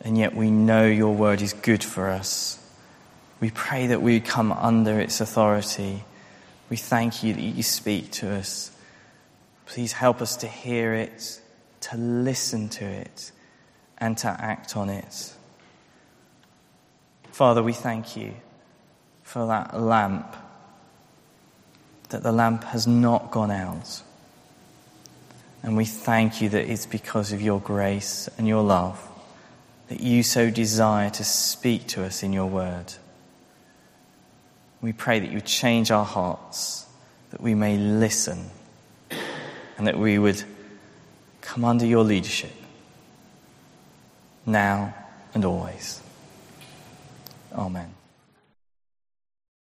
and 0.00 0.16
yet 0.16 0.34
we 0.34 0.50
know 0.50 0.86
your 0.86 1.14
word 1.14 1.42
is 1.42 1.52
good 1.52 1.82
for 1.82 2.08
us. 2.08 2.56
We 3.40 3.50
pray 3.50 3.88
that 3.88 4.02
we 4.02 4.20
come 4.20 4.52
under 4.52 5.00
its 5.00 5.20
authority. 5.20 6.04
We 6.68 6.76
thank 6.76 7.22
you 7.22 7.34
that 7.34 7.40
you 7.40 7.62
speak 7.62 8.10
to 8.12 8.30
us. 8.30 8.70
Please 9.66 9.92
help 9.92 10.20
us 10.20 10.36
to 10.36 10.46
hear 10.48 10.94
it, 10.94 11.40
to 11.82 11.96
listen 11.96 12.68
to 12.70 12.84
it, 12.84 13.32
and 13.98 14.16
to 14.18 14.28
act 14.28 14.76
on 14.76 14.90
it. 14.90 15.34
Father, 17.32 17.62
we 17.62 17.72
thank 17.72 18.16
you 18.16 18.34
for 19.22 19.46
that 19.46 19.78
lamp 19.78 20.36
that 22.10 22.22
the 22.22 22.32
lamp 22.32 22.64
has 22.64 22.86
not 22.86 23.30
gone 23.30 23.50
out. 23.50 24.02
And 25.62 25.76
we 25.76 25.84
thank 25.84 26.40
you 26.40 26.48
that 26.50 26.70
it's 26.70 26.86
because 26.86 27.32
of 27.32 27.42
your 27.42 27.60
grace 27.60 28.28
and 28.38 28.46
your 28.46 28.62
love 28.62 29.06
that 29.90 30.00
you 30.00 30.22
so 30.22 30.50
desire 30.50 31.10
to 31.10 31.24
speak 31.24 31.88
to 31.88 32.04
us 32.04 32.22
in 32.22 32.32
your 32.32 32.46
word. 32.46 32.94
We 34.80 34.92
pray 34.92 35.18
that 35.18 35.32
you 35.32 35.40
change 35.40 35.90
our 35.90 36.04
hearts, 36.04 36.86
that 37.30 37.40
we 37.40 37.56
may 37.56 37.76
listen, 37.76 38.50
and 39.76 39.88
that 39.88 39.98
we 39.98 40.16
would 40.16 40.42
come 41.40 41.64
under 41.64 41.84
your 41.84 42.04
leadership 42.04 42.52
now 44.46 44.94
and 45.34 45.44
always. 45.44 46.00
Amen. 47.52 47.99